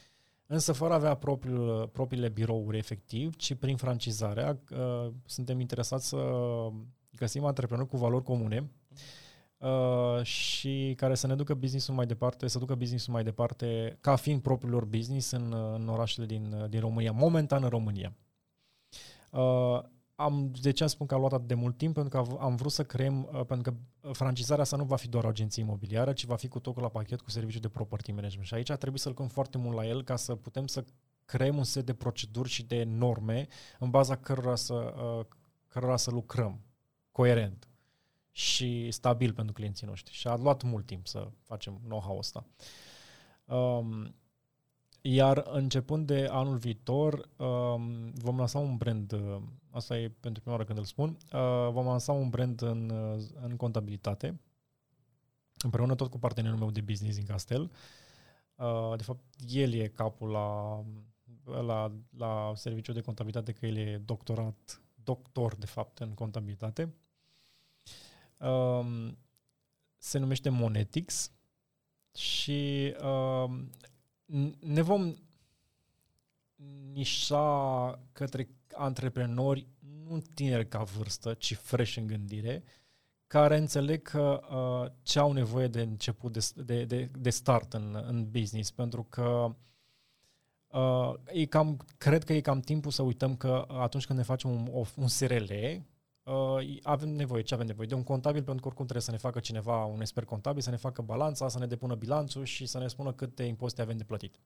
[0.46, 4.60] însă fără a avea propriul, propriile birouri efectiv, ci prin francizarea.
[4.70, 6.16] Uh, suntem interesați să
[7.18, 8.70] găsim antreprenori cu valori comune
[9.58, 14.16] uh, și care să ne ducă businessul mai departe, să ducă businessul mai departe ca
[14.16, 18.12] fiind propriul lor business în, în orașele din, din România, momentan în România.
[19.32, 19.80] Uh,
[20.20, 21.94] am, de ce am spun că a luat atât de mult timp?
[21.94, 25.24] Pentru că am vrut să creăm, uh, pentru că francizarea asta nu va fi doar
[25.24, 28.46] o agenție imobiliară, ci va fi cu totul la pachet cu serviciul de property management.
[28.46, 30.84] Și aici trebuie să lucrăm foarte mult la el ca să putem să
[31.24, 33.46] creăm un set de proceduri și de norme
[33.78, 35.26] în baza cărora să, uh,
[35.66, 36.60] cărora să lucrăm
[37.18, 37.68] coerent
[38.30, 40.14] și stabil pentru clienții noștri.
[40.14, 42.46] Și a luat mult timp să facem know-how ăsta.
[43.44, 44.14] Um,
[45.00, 50.56] iar începând de anul viitor um, vom lansa un brand, uh, asta e pentru prima
[50.56, 54.40] oară când îl spun, uh, vom lansa un brand în, uh, în contabilitate,
[55.64, 57.70] împreună tot cu partenerul meu de business din Castel.
[58.56, 60.80] Uh, de fapt, el e capul la,
[61.62, 66.94] la, la serviciul de contabilitate, că el e doctorat, doctor, de fapt, în contabilitate.
[68.38, 69.18] Um,
[69.96, 71.32] se numește Monetics
[72.14, 73.70] și um,
[74.60, 75.14] ne vom
[76.92, 79.66] nișa către antreprenori
[80.08, 82.64] nu tineri ca vârstă, ci fresh în gândire,
[83.26, 88.04] care înțeleg că uh, ce au nevoie de început de, de, de, de start în,
[88.06, 89.56] în business, pentru că
[90.66, 94.50] uh, e cam, cred că e cam timpul să uităm că atunci când ne facem
[94.50, 95.52] un, un SRL,
[96.28, 97.86] uh, avem nevoie, ce avem nevoie?
[97.86, 100.70] De un contabil, pentru că oricum trebuie să ne facă cineva, un expert contabil, să
[100.70, 104.04] ne facă balanța, să ne depună bilanțul și să ne spună câte impozite avem de
[104.04, 104.40] plătit.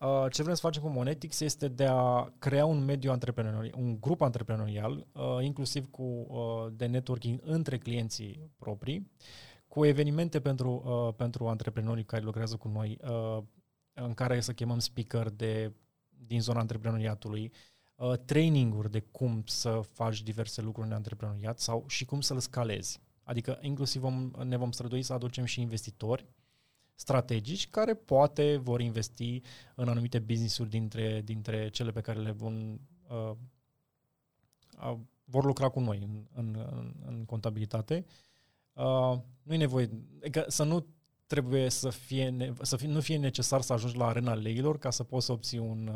[0.00, 4.00] Uh, ce vrem să facem cu Monetics este de a crea un mediu antreprenorial, un
[4.00, 9.10] grup antreprenorial, uh, inclusiv cu uh, de networking între clienții proprii,
[9.68, 13.42] cu evenimente pentru, uh, pentru antreprenorii care lucrează cu noi, uh,
[13.92, 15.72] în care să chemăm speaker de,
[16.26, 17.73] din zona antreprenoriatului, uh,
[18.12, 23.00] traininguri de cum să faci diverse lucruri în antreprenoriat sau și cum să-l scalezi.
[23.22, 26.26] Adică inclusiv vom, ne vom strădui să aducem și investitori
[26.94, 29.40] strategici care poate vor investi
[29.74, 32.78] în anumite business-uri dintre, dintre cele pe care le vom,
[33.08, 33.32] uh,
[34.90, 38.04] uh, vor lucra cu noi în, în, în, în contabilitate.
[38.72, 39.90] Uh, nu e nevoie,
[40.20, 40.86] adică să nu
[41.26, 45.04] trebuie să fie, să fie, nu fie necesar să ajungi la arena leilor ca să
[45.04, 45.90] poți să obții un...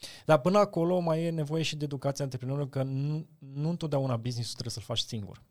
[0.00, 4.16] Uh, dar până acolo mai e nevoie și de educație antreprenorilor, că nu, nu întotdeauna
[4.16, 5.42] business-ul trebuie să-l faci singur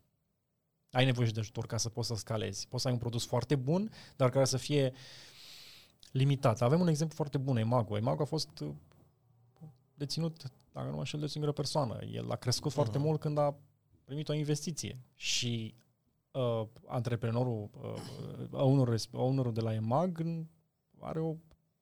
[0.90, 2.68] ai nevoie și de ajutor ca să poți să scalezi.
[2.68, 4.92] Poți să ai un produs foarte bun, dar care să fie
[6.12, 6.60] limitat.
[6.60, 7.96] Avem un exemplu foarte bun, Emago.
[7.96, 8.70] Emago a fost uh,
[9.94, 10.42] deținut,
[10.72, 11.98] dacă nu mă înșel, de o singură persoană.
[12.12, 12.74] El a crescut uh-huh.
[12.74, 13.56] foarte mult când a
[14.04, 15.74] primit o investiție și
[16.30, 20.24] uh, antreprenorul, uh, ownerul, ownerul de la EMAG
[20.98, 21.34] are o,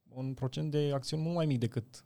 [0.09, 2.05] un procent de acțiuni mult mai mic decât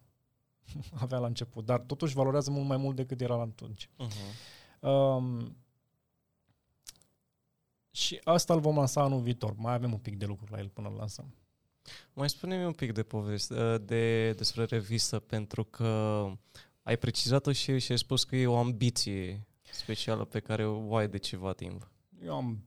[1.04, 3.88] avea la început, dar totuși valorează mult mai mult decât era la atunci.
[3.88, 4.80] Uh-huh.
[4.80, 5.56] Um,
[7.90, 9.54] și asta îl vom lansa anul viitor.
[9.56, 11.34] Mai avem un pic de lucru la el până îl lansăm.
[12.12, 16.24] Mai spune-mi un pic de poveste, ă, de, despre revistă, pentru că
[16.82, 21.08] ai precizat-o și, și ai spus că e o ambiție specială pe care o ai
[21.08, 21.90] de ceva timp.
[22.24, 22.64] Eu am,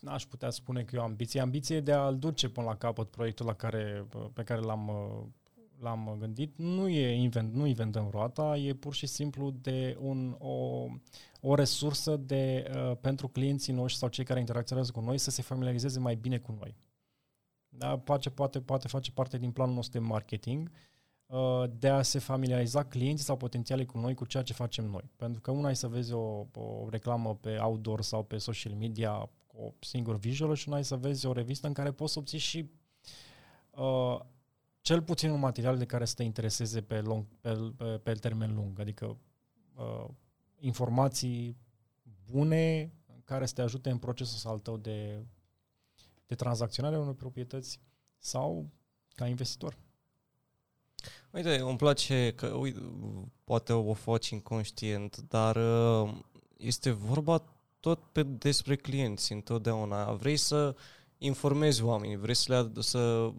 [0.00, 1.40] n-aș putea spune că e o ambiție.
[1.40, 4.90] Ambiție de a-l duce până la capăt proiectul la care, pe care l-am,
[5.80, 6.52] l-am gândit.
[6.56, 10.86] Nu e invent, nu inventăm roata, e pur și simplu de un, o,
[11.40, 15.42] o resursă de, uh, pentru clienții noștri sau cei care interacționează cu noi să se
[15.42, 16.76] familiarizeze mai bine cu noi.
[17.68, 17.98] Da?
[17.98, 20.70] Poate, poate, poate face parte din planul nostru de marketing
[21.26, 25.10] uh, de a se familiariza clienții sau potențiale cu noi, cu ceea ce facem noi.
[25.16, 29.30] Pentru că una e să vezi o, o reclamă pe outdoor sau pe social media
[29.46, 32.18] cu o singur visual și una e să vezi o revistă în care poți să
[32.18, 32.70] obții și
[33.70, 34.20] uh,
[34.80, 38.54] cel puțin un material de care să te intereseze pe, long, pe, pe, pe termen
[38.54, 38.80] lung.
[38.80, 39.16] Adică
[39.74, 40.08] uh,
[40.58, 41.56] informații
[42.30, 42.92] bune
[43.24, 45.24] care să te ajute în procesul al tău de,
[46.26, 47.80] de tranzacționare a unor proprietăți
[48.18, 48.70] sau
[49.14, 49.78] ca investitor.
[51.30, 52.80] Uite, îmi place că, uite,
[53.44, 56.14] poate o faci inconștient, dar uh,
[56.56, 57.44] este vorba
[57.80, 60.12] tot pe despre clienți întotdeauna.
[60.12, 60.76] Vrei să
[61.18, 63.32] informezi oamenii, vrei să le, să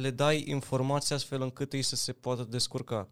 [0.00, 3.08] le dai informații astfel încât ei să se poată descurca.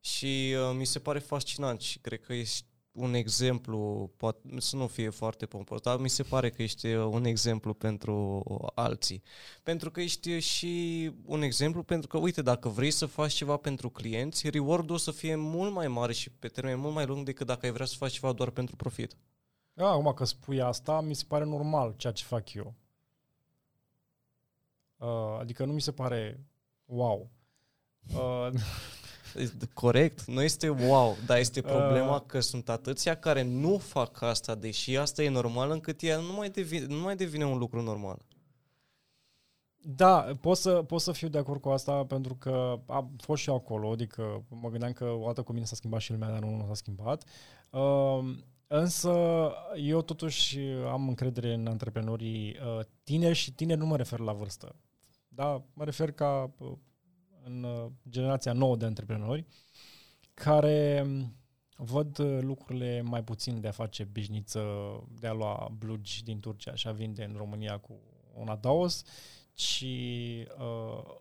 [0.00, 4.86] Și uh, mi se pare fascinant și cred că ești un exemplu, poate să nu
[4.86, 8.42] fie foarte pompos, dar mi se pare că ești uh, un exemplu pentru
[8.74, 9.22] alții.
[9.62, 13.90] Pentru că ești și un exemplu pentru că, uite, dacă vrei să faci ceva pentru
[13.90, 17.46] clienți, reward-ul o să fie mult mai mare și pe termen mult mai lung decât
[17.46, 19.16] dacă ai vrea să faci ceva doar pentru profit.
[19.72, 22.74] Da, acum că spui asta, mi se pare normal ceea ce fac eu.
[25.04, 26.46] Uh, adică nu mi se pare
[26.84, 27.30] wow.
[28.16, 28.48] Uh,
[29.74, 34.54] Corect, nu este wow, dar este problema uh, că sunt atâția care nu fac asta,
[34.54, 38.18] deși asta e normal, încât ea nu mai devine, nu mai devine un lucru normal.
[39.86, 43.48] Da, pot să, pot să fiu de acord cu asta pentru că am fost și
[43.48, 46.38] eu acolo, adică mă gândeam că o dată cu mine s-a schimbat și lumea, dar
[46.38, 47.24] nu, nu s-a schimbat.
[47.70, 48.36] Uh,
[48.66, 49.12] însă
[49.76, 50.58] eu totuși
[50.90, 54.74] am încredere în antreprenorii uh, tineri și tineri nu mă refer la vârstă.
[55.34, 56.72] Da, mă refer ca uh,
[57.44, 59.46] în uh, generația nouă de antreprenori
[60.34, 61.36] care um,
[61.76, 64.62] văd uh, lucrurile mai puțin de a face bișniță,
[65.18, 68.00] de a lua blugi din Turcia și a vinde în România cu
[68.34, 69.04] un adaos,
[69.52, 69.84] ci
[70.58, 71.14] uh,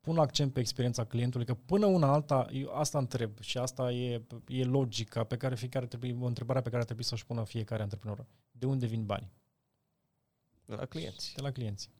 [0.00, 4.22] pun accent pe experiența clientului, că până una alta, eu asta întreb și asta e,
[4.48, 8.26] e logica pe care fiecare trebuie, o întrebare pe care trebuie să-și pună fiecare antreprenor.
[8.50, 9.32] De unde vin banii?
[10.64, 11.32] De la clienți.
[11.34, 11.90] De la clienți.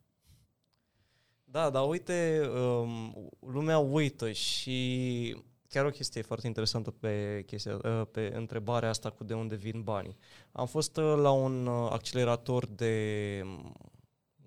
[1.49, 5.37] Da, dar uite, um, lumea uită și
[5.69, 9.83] chiar o chestie foarte interesantă pe, chestia, uh, pe întrebarea asta cu de unde vin
[9.83, 10.17] banii.
[10.53, 13.43] Am fost uh, la un uh, accelerator de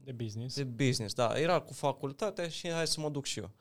[0.04, 0.56] de business.
[0.56, 1.40] De business, da.
[1.40, 3.52] Era cu facultatea și hai să mă duc și eu.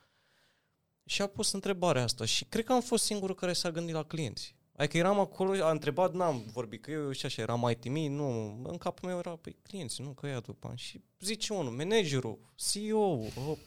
[1.05, 4.03] Și a pus întrebarea asta și cred că am fost singurul care s-a gândit la
[4.03, 4.57] clienți.
[4.79, 8.61] Adică eram acolo, a întrebat, n-am vorbit, că eu și așa eram mai timid, nu,
[8.63, 10.79] în capul meu era, pe păi, clienți, nu, că ea după ani.
[10.79, 13.59] Și zice unul, managerul, CEO-ul, oh,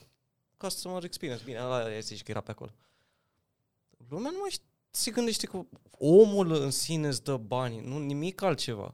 [0.57, 2.71] customer experience, bine, ăla zici că era pe acolo.
[4.09, 4.49] Lumea nu mai
[4.89, 8.93] se gândește că omul în sine îți dă bani, nu nimic altceva.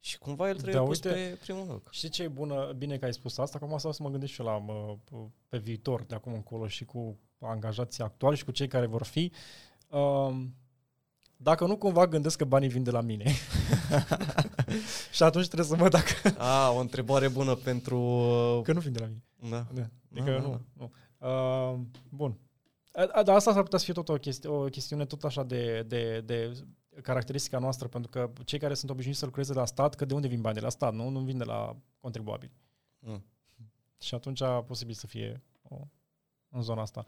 [0.00, 1.92] Și cumva el trebuie da, pus uite, pe primul loc.
[1.92, 4.32] Știi ce e bună, bine că ai spus asta, acum asta o să mă gândesc
[4.32, 4.96] și eu la mă,
[5.48, 9.32] pe viitor, de acum încolo și cu angajații actuali și cu cei care vor fi.
[9.88, 10.54] Um,
[11.42, 13.24] dacă nu cumva gândesc că banii vin de la mine.
[15.16, 16.12] și atunci trebuie să mă dacă...
[16.38, 17.96] A, o întrebare bună pentru...
[18.64, 19.22] Că nu vin de la mine.
[19.50, 19.66] Da.
[19.74, 19.88] da.
[20.12, 20.48] Adică da, nu.
[20.48, 20.60] Da.
[20.72, 20.90] nu.
[21.72, 21.78] Uh,
[22.08, 22.38] bun.
[23.24, 26.20] Dar asta s-ar putea să fie tot o, chesti- o chestiune tot așa de, de,
[26.20, 26.52] de
[27.02, 30.28] caracteristica noastră, pentru că cei care sunt obișnuiți să lucreze la stat, că de unde
[30.28, 30.54] vin bani?
[30.54, 31.08] De la stat, nu?
[31.08, 32.52] Nu vin de la contribuabili.
[32.98, 33.24] Mm.
[34.00, 35.76] Și atunci posibil să fie o,
[36.48, 37.04] în zona asta.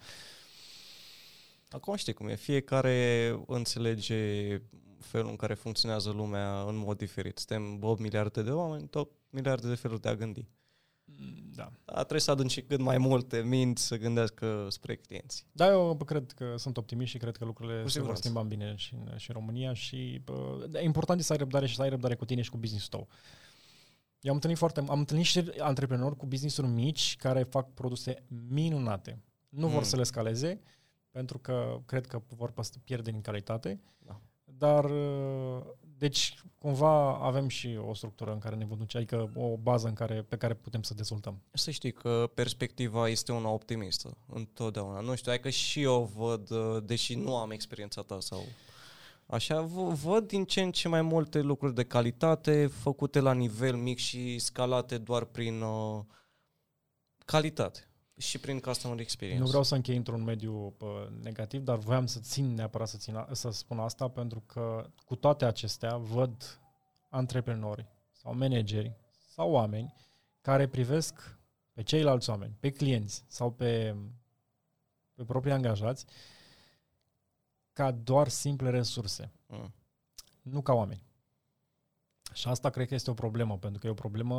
[1.73, 4.61] Acum știi cum e, fiecare înțelege
[4.99, 7.39] felul în care funcționează lumea în mod diferit.
[7.39, 10.49] Suntem 8 miliarde de oameni, tot miliarde de feluri de a gândi.
[11.05, 11.71] Mm, da.
[11.85, 15.47] Dar trebuie să adânci cât mai multe minți să gândească spre clienți.
[15.53, 18.95] Da, eu cred că sunt optimist și cred că lucrurile se vor schimba bine și
[18.95, 22.15] în, și în România și bă, e important să ai răbdare și să ai răbdare
[22.15, 23.09] cu tine și cu business-ul tău.
[24.21, 29.23] Eu am întâlnit foarte, am întâlnit și antreprenori cu business-uri mici care fac produse minunate.
[29.49, 29.73] Nu mm.
[29.73, 30.61] vor să le scaleze
[31.13, 32.53] pentru că cred că vor
[32.85, 34.21] pierde din calitate, da.
[34.45, 34.91] dar
[36.03, 39.95] deci, cumva avem și o structură în care ne vom duce, adică o bază în
[39.95, 41.43] care, pe care putem să dezvoltăm.
[41.53, 45.01] Să știi că perspectiva este una optimistă, întotdeauna.
[45.01, 46.49] Nu știu, adică și eu văd,
[46.85, 48.43] deși nu am experiența ta sau
[49.27, 49.61] așa,
[50.03, 54.39] văd din ce în ce mai multe lucruri de calitate făcute la nivel mic și
[54.39, 56.01] scalate doar prin uh,
[57.25, 59.43] calitate și prin customer experience.
[59.43, 63.27] Nu vreau să închei într-un mediu pă, negativ, dar voiam să țin neapărat să, țin,
[63.33, 66.61] să spun asta pentru că cu toate acestea văd
[67.09, 68.97] antreprenori sau manageri
[69.29, 69.95] sau oameni
[70.41, 71.39] care privesc
[71.73, 73.97] pe ceilalți oameni, pe clienți sau pe,
[75.15, 76.05] pe proprii angajați
[77.73, 79.75] ca doar simple resurse, mm.
[80.43, 81.03] nu ca oameni.
[82.33, 84.37] Și asta cred că este o problemă, pentru că e o problemă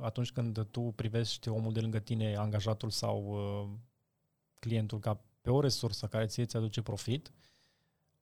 [0.00, 3.78] atunci când tu privești omul de lângă tine, angajatul sau uh,
[4.58, 7.32] clientul, ca pe o resursă care ție ți aduce profit,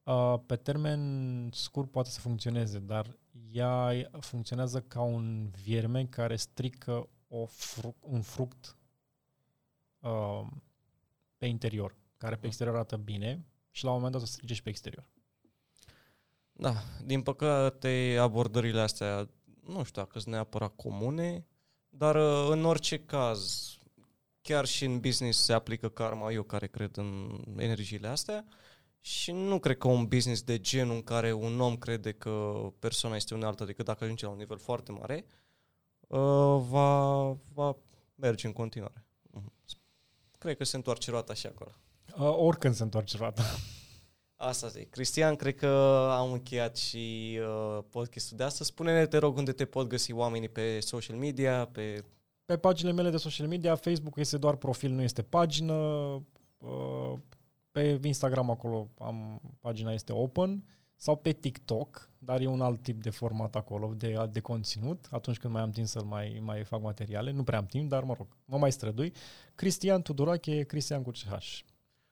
[0.03, 3.17] uh, pe termen scurt poate să funcționeze, dar
[3.51, 8.77] ea funcționează ca un vierme care strică o fru- un fruct
[9.99, 10.47] uh,
[11.37, 14.53] pe interior, care pe exterior arată bine și la un moment dat o să strice
[14.53, 15.07] și pe exterior.
[16.59, 19.29] Da, din păcate abordările astea
[19.65, 21.45] nu știu dacă sunt neapărat comune,
[21.89, 23.73] dar uh, în orice caz,
[24.41, 28.45] chiar și în business se aplică karma, eu care cred în energiile astea
[28.99, 33.15] și nu cred că un business de genul în care un om crede că persoana
[33.15, 35.25] este unealtă decât dacă ajunge la un nivel foarte mare,
[36.07, 37.77] uh, va, va
[38.15, 39.05] merge în continuare.
[39.31, 39.53] Mhm.
[40.37, 41.71] Cred că se întoarce roata și acolo.
[42.17, 43.43] Uh, oricând se întoarce roata.
[44.41, 44.89] Asta zic.
[44.89, 45.67] Cristian, cred că
[46.11, 48.69] am încheiat și uh, podcastul de astăzi.
[48.69, 52.03] Spune-ne, te rog, unde te pot găsi oamenii pe social media, pe...
[52.45, 55.73] Pe paginile mele de social media, Facebook este doar profil, nu este pagină.
[56.57, 57.13] Uh,
[57.71, 60.63] pe Instagram acolo am, pagina este open
[60.95, 65.37] sau pe TikTok, dar e un alt tip de format acolo, de, de conținut, atunci
[65.37, 67.31] când mai am timp să mai, mai fac materiale.
[67.31, 69.13] Nu prea am timp, dar mă rog, mă mai strădui.
[69.55, 71.67] Cristian Tudorache, Cristian cu CH.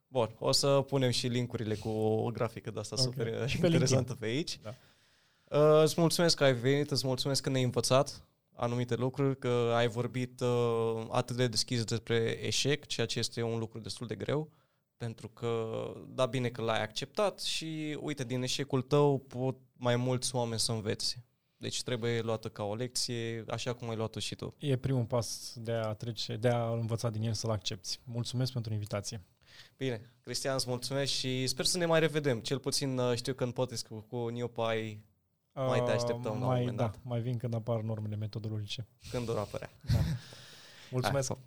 [0.07, 3.13] Bun, o să punem și linkurile cu o grafică de asta okay.
[3.13, 4.59] super și pe interesantă pe aici.
[4.61, 4.75] Da.
[5.59, 9.87] Uh, îți mulțumesc că ai venit, îți mulțumesc că ne-ai învățat anumite lucruri, că ai
[9.87, 14.49] vorbit uh, atât de deschis despre eșec, ceea ce este un lucru destul de greu,
[14.97, 15.67] pentru că,
[16.07, 20.71] da, bine că l-ai acceptat și, uite, din eșecul tău pot mai mulți oameni să
[20.71, 21.25] învețe.
[21.57, 24.55] Deci trebuie luată ca o lecție, așa cum ai luat-o și tu.
[24.57, 27.99] E primul pas de a trece, de a învăța din el să-l accepti.
[28.03, 29.21] Mulțumesc pentru invitație.
[29.77, 32.39] Bine, Cristian, îți mulțumesc și sper să ne mai revedem.
[32.39, 34.99] Cel puțin uh, știu că în podcast cu, cu New Pi
[35.53, 36.99] mai te așteptăm uh, mai, la un moment da, dat.
[37.03, 38.87] mai vin când apar normele metodologice.
[39.11, 39.69] Când vor apărea.
[39.81, 39.99] Da.
[40.91, 41.27] Mulțumesc!
[41.27, 41.37] Hai.